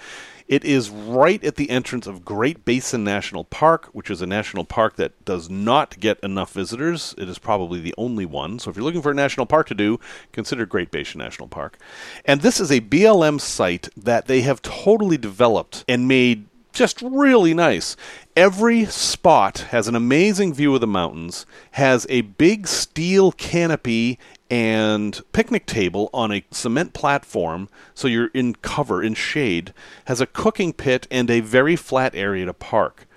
It 0.52 0.66
is 0.66 0.90
right 0.90 1.42
at 1.46 1.56
the 1.56 1.70
entrance 1.70 2.08
of 2.08 2.26
Great 2.26 2.66
Basin 2.66 3.06
National 3.06 3.46
Park, 3.46 3.86
which 3.94 4.12
is 4.12 4.22
a 4.22 4.26
national 4.26 4.66
park 4.66 4.98
that 4.98 5.24
does 5.24 5.50
not 5.50 5.98
get 5.98 6.20
enough 6.20 6.52
visitors. 6.52 7.16
It 7.18 7.30
is 7.30 7.40
probably 7.40 7.80
the 7.80 7.96
only 7.98 8.26
one. 8.26 8.60
So 8.60 8.70
if 8.70 8.76
you're 8.76 8.84
looking 8.84 9.02
for 9.02 9.12
a 9.12 9.16
national 9.16 9.46
park 9.46 9.68
to 9.68 9.74
do, 9.74 9.98
consider 10.34 10.66
Great 10.66 10.92
Basin 10.92 11.20
National 11.20 11.48
Park. 11.48 11.78
And 12.26 12.42
this 12.42 12.60
is 12.60 12.70
a 12.70 12.82
BLM 12.82 13.40
site 13.40 13.88
that 13.96 14.26
they 14.26 14.42
have 14.42 14.62
totally 14.62 15.18
developed 15.18 15.86
and 15.88 16.06
made 16.06 16.48
just 16.74 17.02
really 17.02 17.54
nice. 17.54 17.96
Every 18.36 18.84
spot 18.86 19.60
has 19.70 19.88
an 19.88 19.96
amazing 19.96 20.54
view 20.54 20.76
of 20.76 20.82
the 20.82 20.88
mountains, 20.88 21.46
has 21.72 22.06
a 22.10 22.22
big 22.22 22.68
steel 22.68 23.32
canopy 23.32 24.20
and 24.52 25.22
picnic 25.32 25.66
table 25.66 26.10
on 26.14 26.30
a 26.30 26.44
cement 26.52 26.94
platform, 26.94 27.70
so 27.94 28.10
you're 28.10 28.28
in 28.34 28.54
cover, 28.56 29.02
in 29.02 29.14
shade, 29.14 29.74
has 30.06 30.20
a 30.20 30.28
cooking 30.28 30.74
pit 30.74 31.08
and 31.10 31.32
a 31.32 31.40
very 31.40 31.78
flat 31.78 32.14
area 32.14 32.46
to 32.46 32.54
park. 32.54 33.08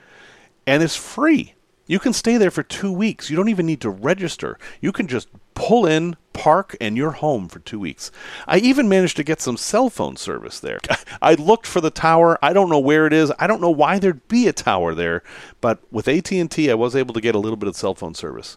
And 0.64 0.80
it's 0.80 0.94
free. 0.94 1.54
You 1.86 1.98
can 1.98 2.12
stay 2.12 2.36
there 2.38 2.52
for 2.52 2.62
two 2.62 2.92
weeks. 2.92 3.28
You 3.28 3.36
don't 3.36 3.48
even 3.48 3.66
need 3.66 3.80
to 3.80 3.90
register. 3.90 4.58
You 4.80 4.92
can 4.92 5.08
just 5.08 5.28
pull 5.54 5.86
in, 5.86 6.16
park, 6.32 6.76
and 6.80 6.96
you're 6.96 7.10
home 7.10 7.48
for 7.48 7.58
two 7.58 7.80
weeks. 7.80 8.12
I 8.46 8.58
even 8.58 8.88
managed 8.88 9.16
to 9.16 9.24
get 9.24 9.40
some 9.40 9.56
cell 9.56 9.90
phone 9.90 10.16
service 10.16 10.60
there. 10.60 10.78
I 11.22 11.34
looked 11.34 11.66
for 11.66 11.80
the 11.80 11.90
tower. 11.90 12.38
I 12.42 12.52
don't 12.52 12.70
know 12.70 12.78
where 12.78 13.08
it 13.08 13.12
is. 13.12 13.32
I 13.40 13.48
don't 13.48 13.60
know 13.60 13.70
why 13.70 13.98
there'd 13.98 14.26
be 14.28 14.46
a 14.46 14.52
tower 14.52 14.94
there, 14.94 15.24
but 15.60 15.80
with 15.90 16.06
AT&T, 16.06 16.70
I 16.70 16.74
was 16.74 16.94
able 16.94 17.12
to 17.12 17.20
get 17.20 17.34
a 17.34 17.40
little 17.40 17.56
bit 17.56 17.68
of 17.68 17.76
cell 17.76 17.96
phone 17.96 18.14
service. 18.14 18.56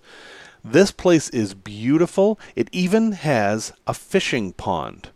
This 0.63 0.91
place 0.91 1.29
is 1.29 1.53
beautiful. 1.53 2.39
It 2.55 2.69
even 2.71 3.13
has 3.13 3.73
a 3.85 3.93
fishing 3.93 4.53
pond. 4.53 5.09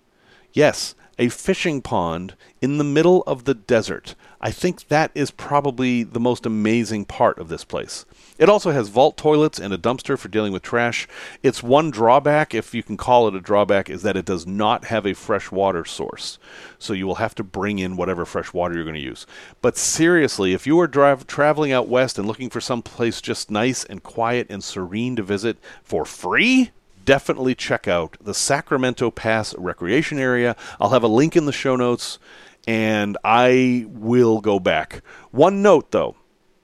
Yes, 0.54 0.96
a 1.18 1.30
fishing 1.30 1.82
pond 1.82 2.36
in 2.62 2.78
the 2.78 2.84
middle 2.84 3.24
of 3.28 3.44
the 3.44 3.54
desert. 3.54 4.16
I 4.40 4.52
think 4.52 4.88
that 4.88 5.12
is 5.14 5.32
probably 5.32 6.04
the 6.04 6.20
most 6.20 6.46
amazing 6.46 7.06
part 7.06 7.38
of 7.38 7.48
this 7.48 7.64
place. 7.64 8.06
It 8.38 8.50
also 8.50 8.72
has 8.72 8.90
vault 8.90 9.18
toilets 9.18 9.60
and 9.60 9.74
a 9.74 9.78
dumpster 9.78 10.18
for 10.18 10.28
dealing 10.28 10.54
with 10.54 10.64
trash. 10.64 11.08
Its 11.44 11.62
one 11.62 11.92
drawback, 11.92 12.54
if 12.54 12.74
you 12.74 12.84
can 12.84 12.98
call 12.98 13.28
it 13.28 13.36
a 13.36 13.42
drawback, 13.42 13.90
is 13.90 14.02
that 14.04 14.18
it 14.18 14.26
does 14.26 14.48
not 14.48 14.86
have 14.86 15.06
a 15.06 15.14
fresh 15.14 15.52
water 15.52 15.86
source. 15.86 16.40
So 16.80 16.94
you 16.94 17.06
will 17.06 17.16
have 17.16 17.36
to 17.36 17.44
bring 17.44 17.80
in 17.80 17.98
whatever 17.98 18.26
fresh 18.26 18.54
water 18.54 18.76
you're 18.76 18.84
going 18.84 18.96
to 18.96 19.02
use. 19.02 19.26
But 19.62 19.78
seriously, 19.78 20.54
if 20.54 20.66
you 20.66 20.80
are 20.80 20.88
drive, 20.88 21.28
traveling 21.28 21.72
out 21.72 21.88
west 21.88 22.18
and 22.18 22.28
looking 22.28 22.50
for 22.50 22.62
some 22.62 22.82
place 22.82 23.22
just 23.22 23.52
nice 23.52 23.84
and 23.84 24.04
quiet 24.04 24.48
and 24.50 24.64
serene 24.64 25.16
to 25.18 25.24
visit 25.24 25.58
for 25.84 26.06
free, 26.06 26.72
definitely 27.06 27.56
check 27.56 27.88
out 27.88 28.18
the 28.22 28.34
Sacramento 28.34 29.12
Pass 29.12 29.56
Recreation 29.56 30.20
Area. 30.20 30.56
I'll 30.80 30.90
have 30.90 31.04
a 31.04 31.08
link 31.08 31.36
in 31.36 31.46
the 31.46 31.52
show 31.52 31.76
notes 31.76 32.20
and 32.68 33.18
I 33.24 33.86
will 33.88 34.40
go 34.40 34.60
back. 34.60 35.02
One 35.32 35.62
note 35.62 35.92
though, 35.92 36.16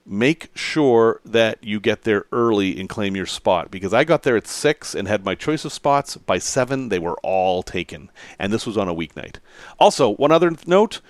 make 0.07 0.49
sure 0.55 1.19
that 1.25 1.61
you 1.61 1.79
get 1.79 2.03
there 2.03 2.25
early 2.31 2.79
and 2.79 2.87
claim 2.87 3.15
your 3.15 3.25
spot 3.25 3.69
because 3.69 3.93
I 3.93 4.05
got 4.05 4.23
there 4.23 4.37
at 4.37 4.47
6 4.47 4.95
and 4.95 5.07
had 5.07 5.25
my 5.25 5.35
choice 5.35 5.65
of 5.65 5.73
spots. 5.73 6.15
By 6.15 6.37
7, 6.37 6.89
they 6.89 6.99
were 6.99 7.17
all 7.23 7.61
taken, 7.61 8.09
and 8.39 8.51
this 8.51 8.65
was 8.65 8.77
on 8.77 8.87
a 8.87 8.95
weeknight. 8.95 9.37
Also, 9.79 10.09
one 10.15 10.31
other 10.31 10.51
note 10.65 11.01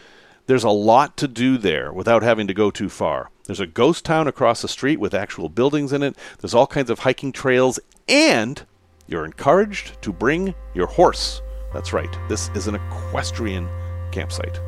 there's 0.47 0.63
a 0.63 0.69
lot 0.69 1.17
to 1.17 1.27
do 1.27 1.57
there 1.57 1.91
without 1.93 2.23
having 2.23 2.47
to 2.47 2.53
go 2.53 2.71
too 2.71 2.89
far. 2.89 3.29
There's 3.45 3.59
a 3.59 3.67
ghost 3.67 4.03
town 4.03 4.27
across 4.27 4.61
the 4.61 4.67
street 4.67 4.99
with 4.99 5.13
actual 5.13 5.49
buildings 5.49 5.93
in 5.93 6.01
it, 6.01 6.17
there's 6.39 6.55
all 6.55 6.67
kinds 6.67 6.89
of 6.89 6.99
hiking 6.99 7.31
trails, 7.31 7.79
and 8.07 8.65
you're 9.07 9.25
encouraged 9.25 10.01
to 10.01 10.11
bring 10.11 10.55
your 10.73 10.87
horse. 10.87 11.41
That's 11.73 11.93
right, 11.93 12.13
this 12.29 12.49
is 12.55 12.67
an 12.67 12.75
equestrian 12.75 13.69
campsite. 14.11 14.59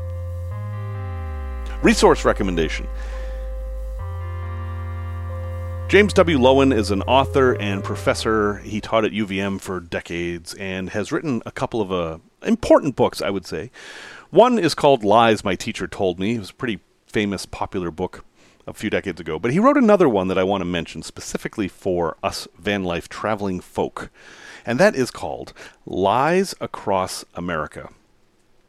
Resource 1.82 2.26
recommendation 2.26 2.86
James 5.90 6.14
W. 6.14 6.38
Loewen 6.38 6.72
is 6.72 6.92
an 6.92 7.02
author 7.02 7.54
and 7.54 7.84
professor. 7.84 8.58
He 8.58 8.80
taught 8.80 9.06
at 9.06 9.12
UVM 9.12 9.60
for 9.60 9.80
decades 9.80 10.54
and 10.54 10.92
has 10.92 11.12
written 11.12 11.42
a 11.48 11.52
couple 11.52 11.82
of 11.82 11.92
uh, 11.92 12.20
important 12.44 12.96
books, 12.96 13.24
I 13.24 13.32
would 13.32 13.48
say. 13.48 13.72
One 14.30 14.60
is 14.60 14.76
called 14.76 15.04
Lies 15.04 15.44
My 15.44 15.56
Teacher 15.56 15.88
Told 15.88 16.20
Me. 16.20 16.36
It 16.36 16.40
was 16.42 16.52
a 16.52 16.54
pretty 16.54 16.80
famous, 17.08 17.48
popular 17.48 17.90
book 17.90 18.24
a 18.68 18.74
few 18.76 18.92
decades 18.92 19.20
ago. 19.20 19.40
But 19.40 19.52
he 19.52 19.58
wrote 19.58 19.78
another 19.78 20.08
one 20.08 20.28
that 20.28 20.38
I 20.38 20.44
want 20.44 20.62
to 20.62 20.66
mention 20.66 21.02
specifically 21.02 21.68
for 21.68 22.18
us 22.22 22.48
van 22.60 22.84
life 22.84 23.10
traveling 23.10 23.60
folk, 23.60 24.12
and 24.68 24.80
that 24.80 24.96
is 24.96 25.10
called 25.10 25.54
Lies 25.88 26.54
Across 26.62 27.26
America. 27.34 27.90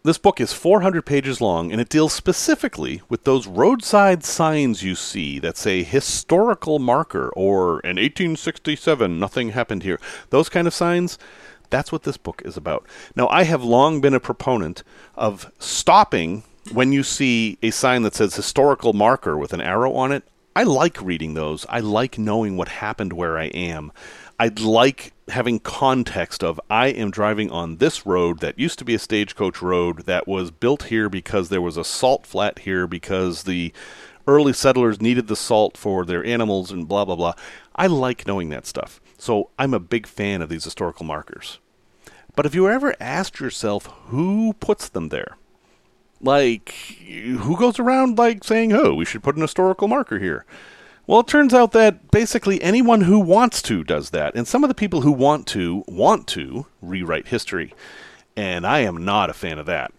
This 0.02 0.16
book 0.16 0.40
is 0.40 0.54
400 0.54 1.04
pages 1.04 1.42
long 1.42 1.70
and 1.70 1.78
it 1.78 1.90
deals 1.90 2.14
specifically 2.14 3.02
with 3.10 3.24
those 3.24 3.46
roadside 3.46 4.24
signs 4.24 4.82
you 4.82 4.94
see 4.94 5.38
that 5.40 5.58
say 5.58 5.82
historical 5.82 6.78
marker 6.78 7.28
or 7.36 7.80
in 7.80 7.96
1867 7.96 9.18
nothing 9.18 9.50
happened 9.50 9.82
here. 9.82 10.00
Those 10.30 10.48
kind 10.48 10.66
of 10.66 10.72
signs. 10.72 11.18
That's 11.68 11.92
what 11.92 12.04
this 12.04 12.16
book 12.16 12.40
is 12.46 12.56
about. 12.56 12.86
Now, 13.14 13.28
I 13.28 13.42
have 13.42 13.62
long 13.62 14.00
been 14.00 14.14
a 14.14 14.20
proponent 14.20 14.82
of 15.16 15.52
stopping 15.58 16.44
when 16.72 16.92
you 16.92 17.02
see 17.02 17.58
a 17.62 17.70
sign 17.70 18.00
that 18.02 18.14
says 18.14 18.34
historical 18.34 18.94
marker 18.94 19.36
with 19.36 19.52
an 19.52 19.60
arrow 19.60 19.92
on 19.92 20.12
it. 20.12 20.24
I 20.56 20.62
like 20.62 21.00
reading 21.02 21.34
those. 21.34 21.66
I 21.68 21.80
like 21.80 22.18
knowing 22.18 22.56
what 22.56 22.68
happened 22.68 23.12
where 23.12 23.38
I 23.38 23.48
am. 23.48 23.92
I'd 24.40 24.58
like 24.58 25.12
having 25.28 25.58
context 25.58 26.42
of 26.42 26.58
I 26.70 26.86
am 26.86 27.10
driving 27.10 27.50
on 27.50 27.76
this 27.76 28.06
road 28.06 28.40
that 28.40 28.58
used 28.58 28.78
to 28.78 28.86
be 28.86 28.94
a 28.94 28.98
stagecoach 28.98 29.60
road 29.60 30.06
that 30.06 30.26
was 30.26 30.50
built 30.50 30.84
here 30.84 31.10
because 31.10 31.50
there 31.50 31.60
was 31.60 31.76
a 31.76 31.84
salt 31.84 32.26
flat 32.26 32.60
here 32.60 32.86
because 32.86 33.42
the 33.42 33.70
early 34.26 34.54
settlers 34.54 34.98
needed 34.98 35.26
the 35.26 35.36
salt 35.36 35.76
for 35.76 36.06
their 36.06 36.24
animals 36.24 36.72
and 36.72 36.88
blah 36.88 37.04
blah 37.04 37.16
blah. 37.16 37.34
I 37.76 37.86
like 37.86 38.26
knowing 38.26 38.48
that 38.48 38.64
stuff. 38.64 38.98
So 39.18 39.50
I'm 39.58 39.74
a 39.74 39.78
big 39.78 40.06
fan 40.06 40.40
of 40.40 40.48
these 40.48 40.64
historical 40.64 41.04
markers. 41.04 41.58
But 42.34 42.46
have 42.46 42.54
you 42.54 42.66
ever 42.66 42.94
asked 42.98 43.40
yourself 43.40 43.88
who 44.06 44.54
puts 44.54 44.88
them 44.88 45.10
there? 45.10 45.36
Like 46.18 46.70
who 47.06 47.58
goes 47.58 47.78
around 47.78 48.16
like 48.16 48.42
saying, 48.42 48.72
"Oh, 48.72 48.94
we 48.94 49.04
should 49.04 49.22
put 49.22 49.36
an 49.36 49.42
historical 49.42 49.86
marker 49.86 50.18
here." 50.18 50.46
Well, 51.10 51.18
it 51.18 51.26
turns 51.26 51.52
out 51.52 51.72
that 51.72 52.12
basically 52.12 52.62
anyone 52.62 53.00
who 53.00 53.18
wants 53.18 53.62
to 53.62 53.82
does 53.82 54.10
that. 54.10 54.36
And 54.36 54.46
some 54.46 54.62
of 54.62 54.68
the 54.68 54.76
people 54.76 55.00
who 55.00 55.10
want 55.10 55.48
to 55.48 55.82
want 55.88 56.28
to 56.28 56.66
rewrite 56.80 57.26
history. 57.26 57.74
And 58.36 58.64
I 58.64 58.82
am 58.82 59.04
not 59.04 59.28
a 59.28 59.32
fan 59.32 59.58
of 59.58 59.66
that. 59.66 59.92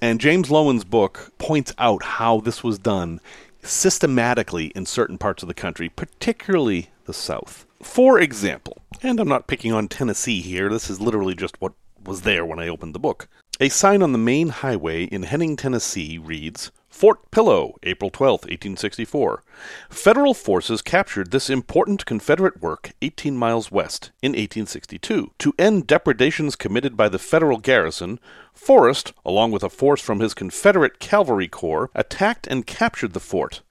And 0.00 0.20
James 0.20 0.48
Loewen's 0.48 0.84
book 0.84 1.32
points 1.38 1.74
out 1.76 2.04
how 2.04 2.38
this 2.38 2.62
was 2.62 2.78
done 2.78 3.20
systematically 3.64 4.66
in 4.76 4.86
certain 4.86 5.18
parts 5.18 5.42
of 5.42 5.48
the 5.48 5.54
country, 5.54 5.88
particularly 5.88 6.90
the 7.06 7.12
South. 7.12 7.66
For 7.82 8.20
example, 8.20 8.80
and 9.02 9.18
I'm 9.18 9.26
not 9.26 9.48
picking 9.48 9.72
on 9.72 9.88
Tennessee 9.88 10.40
here, 10.40 10.68
this 10.68 10.88
is 10.88 11.00
literally 11.00 11.34
just 11.34 11.60
what 11.60 11.72
was 12.04 12.20
there 12.20 12.46
when 12.46 12.60
I 12.60 12.68
opened 12.68 12.94
the 12.94 13.00
book. 13.00 13.26
A 13.58 13.68
sign 13.68 14.04
on 14.04 14.12
the 14.12 14.18
main 14.18 14.50
highway 14.50 15.02
in 15.02 15.24
Henning, 15.24 15.56
Tennessee 15.56 16.16
reads 16.16 16.70
Fort 16.92 17.30
Pillow, 17.30 17.76
April 17.84 18.10
12, 18.10 18.42
1864. 18.42 19.42
Federal 19.88 20.34
forces 20.34 20.82
captured 20.82 21.30
this 21.30 21.48
important 21.48 22.04
Confederate 22.04 22.60
work 22.60 22.92
18 23.00 23.34
miles 23.34 23.72
west 23.72 24.12
in 24.20 24.32
1862. 24.32 25.32
To 25.38 25.54
end 25.58 25.86
depredations 25.86 26.54
committed 26.54 26.94
by 26.94 27.08
the 27.08 27.18
Federal 27.18 27.56
garrison, 27.56 28.20
Forrest, 28.52 29.14
along 29.24 29.52
with 29.52 29.64
a 29.64 29.70
force 29.70 30.02
from 30.02 30.20
his 30.20 30.34
Confederate 30.34 31.00
Cavalry 31.00 31.48
Corps, 31.48 31.90
attacked 31.94 32.46
and 32.46 32.66
captured 32.66 33.14
the 33.14 33.20
fort. 33.20 33.62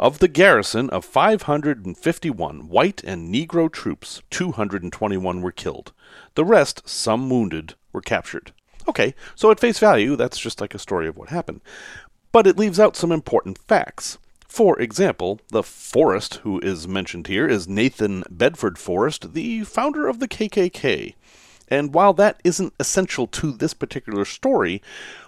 Of 0.00 0.18
the 0.18 0.26
garrison 0.26 0.88
of 0.90 1.04
551 1.04 2.68
white 2.68 3.04
and 3.04 3.32
Negro 3.32 3.70
troops, 3.70 4.22
221 4.30 5.42
were 5.42 5.52
killed. 5.52 5.92
The 6.34 6.44
rest, 6.44 6.88
some 6.88 7.28
wounded, 7.28 7.74
were 7.92 8.00
captured. 8.00 8.52
Okay, 8.88 9.14
so 9.34 9.50
at 9.50 9.60
face 9.60 9.78
value, 9.78 10.16
that's 10.16 10.38
just 10.38 10.60
like 10.60 10.74
a 10.74 10.78
story 10.78 11.06
of 11.06 11.16
what 11.16 11.28
happened 11.28 11.60
but 12.32 12.46
it 12.46 12.58
leaves 12.58 12.80
out 12.80 12.96
some 12.96 13.12
important 13.12 13.58
facts. 13.58 14.18
For 14.48 14.78
example, 14.80 15.40
the 15.48 15.62
Forrest 15.62 16.36
who 16.36 16.58
is 16.60 16.88
mentioned 16.88 17.26
here 17.26 17.46
is 17.46 17.68
Nathan 17.68 18.24
Bedford 18.30 18.78
Forrest, 18.78 19.34
the 19.34 19.62
founder 19.64 20.08
of 20.08 20.18
the 20.18 20.28
KKK. 20.28 21.14
And 21.68 21.94
while 21.94 22.12
that 22.14 22.40
isn't 22.44 22.74
essential 22.78 23.26
to 23.28 23.52
this 23.52 23.72
particular 23.72 24.26
story, 24.26 24.82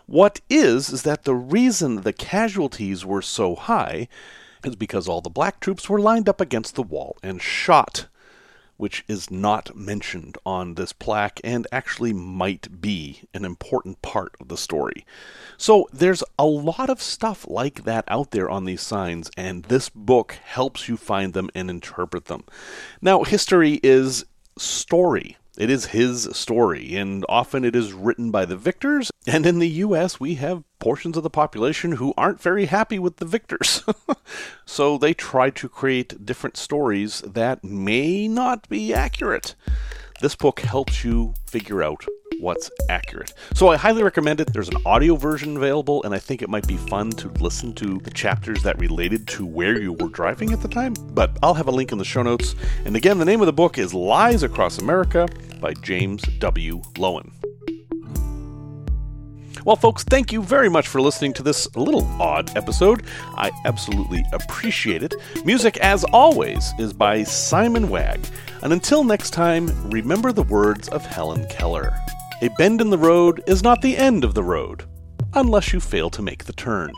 what 0.07 0.41
is 0.51 0.91
is 0.91 1.03
that 1.05 1.25
the 1.25 1.35
reason 1.35 2.03
the 2.03 2.13
casualties 2.13 3.07
were 3.07 3.23
so 3.23 3.55
high 3.55 4.09
is 4.63 4.77
because 4.77 5.09
all 5.09 5.23
the 5.23 5.31
black 5.31 5.61
troops 5.61 5.89
were 5.89 6.01
lined 6.01 6.29
up 6.29 6.41
against 6.41 6.75
the 6.75 6.83
wall 6.83 7.17
and 7.23 7.41
shot 7.41 8.09
which 8.77 9.05
is 9.09 9.31
not 9.31 9.75
mentioned 9.77 10.37
on 10.45 10.75
this 10.75 10.93
plaque 10.93 11.41
and 11.45 11.67
actually 11.71 12.13
might 12.13 12.81
be 12.81 13.23
an 13.33 13.45
important 13.45 14.03
part 14.03 14.35
of 14.41 14.49
the 14.49 14.57
story. 14.57 15.07
So 15.57 15.89
there's 15.93 16.25
a 16.39 16.47
lot 16.47 16.91
of 16.91 17.01
stuff 17.01 17.47
like 17.49 17.85
that 17.85 18.05
out 18.09 18.31
there 18.33 18.51
on 18.51 18.65
these 18.65 18.83
signs, 18.83 19.31
and 19.37 19.65
this 19.65 19.89
book 19.89 20.39
helps 20.43 20.89
you 20.89 20.97
find 20.97 21.33
them 21.33 21.51
and 21.55 21.71
interpret 21.71 22.27
them. 22.27 22.45
Now, 23.01 23.23
history 23.23 23.81
is 23.83 24.25
story. 24.59 25.37
It 25.57 25.71
is 25.71 25.87
his 25.87 26.29
story, 26.33 26.97
and 26.97 27.25
often 27.29 27.65
it 27.65 27.77
is 27.77 27.93
written 27.93 28.31
by 28.33 28.45
the 28.45 28.57
victors. 28.57 29.13
And 29.27 29.47
in 29.47 29.61
the 29.61 29.69
US, 29.69 30.19
we 30.19 30.35
have 30.35 30.65
portions 30.81 31.17
of 31.17 31.23
the 31.23 31.31
population 31.31 31.93
who 31.93 32.13
aren't 32.17 32.41
very 32.41 32.67
happy 32.67 32.99
with 32.99 33.17
the 33.17 33.25
victors. 33.25 33.85
so 34.67 34.99
they 34.99 35.15
try 35.15 35.51
to 35.51 35.69
create 35.69 36.27
different 36.27 36.57
stories 36.57 37.21
that 37.21 37.63
may 37.63 38.27
not 38.27 38.69
be 38.69 38.93
accurate. 38.93 39.55
This 40.21 40.37
book 40.37 40.61
helps 40.61 41.05
you 41.05 41.35
figure 41.47 41.83
out 41.83 42.05
what's 42.41 42.71
accurate. 42.89 43.33
So 43.55 43.69
I 43.69 43.77
highly 43.77 44.03
recommend 44.03 44.41
it. 44.41 44.53
There's 44.53 44.69
an 44.69 44.77
audio 44.87 45.17
version 45.17 45.57
available, 45.57 46.03
and 46.05 46.15
I 46.15 46.19
think 46.19 46.41
it 46.41 46.49
might 46.49 46.67
be 46.67 46.77
fun 46.77 47.11
to 47.13 47.29
listen 47.41 47.75
to 47.75 47.99
the 47.99 48.11
chapters 48.11 48.63
that 48.63 48.79
related 48.79 49.27
to 49.29 49.45
where 49.45 49.81
you 49.81 49.93
were 49.93 50.09
driving 50.09 50.53
at 50.53 50.63
the 50.63 50.69
time. 50.69 50.95
But 51.11 51.37
I'll 51.43 51.55
have 51.55 51.69
a 51.69 51.73
link 51.73 51.93
in 51.93 51.99
the 51.99 52.05
show 52.05 52.23
notes. 52.23 52.55
And 52.85 52.97
again, 52.97 53.19
the 53.19 53.25
name 53.25 53.41
of 53.41 53.47
the 53.47 53.53
book 53.53 53.77
is 53.77 53.93
Lies 53.93 54.43
Across 54.43 54.79
America 54.79 55.29
by 55.61 55.75
James 55.75 56.23
W. 56.39 56.81
Loewen. 56.95 57.33
Well, 59.65 59.77
folks, 59.77 60.05
thank 60.05 60.31
you 60.31 60.43
very 60.43 60.69
much 60.69 60.89
for 60.89 61.01
listening 61.01 61.33
to 61.35 61.43
this 61.43 61.75
little 61.75 62.05
odd 62.21 62.55
episode. 62.55 63.07
I 63.35 63.51
absolutely 63.65 64.23
appreciate 64.35 65.03
it. 65.03 65.15
Music, 65.47 65.79
as 65.79 66.05
always, 66.05 66.75
is 66.79 66.93
by 66.93 67.23
Simon 67.23 67.89
Wagg. 67.89 68.21
And 68.63 68.75
until 68.75 69.05
next 69.05 69.31
time, 69.31 69.71
remember 69.91 70.33
the 70.33 70.43
words 70.43 70.89
of 70.91 71.07
Helen 71.07 71.47
Keller 71.49 71.95
A 72.43 72.49
bend 72.59 72.83
in 72.83 72.91
the 72.91 72.99
road 72.99 73.43
is 73.47 73.63
not 73.63 73.81
the 73.81 73.97
end 73.97 74.23
of 74.23 74.35
the 74.35 74.45
road, 74.45 74.85
unless 75.33 75.73
you 75.73 75.81
fail 75.81 76.11
to 76.11 76.21
make 76.21 76.45
the 76.45 76.53
turn. 76.53 76.93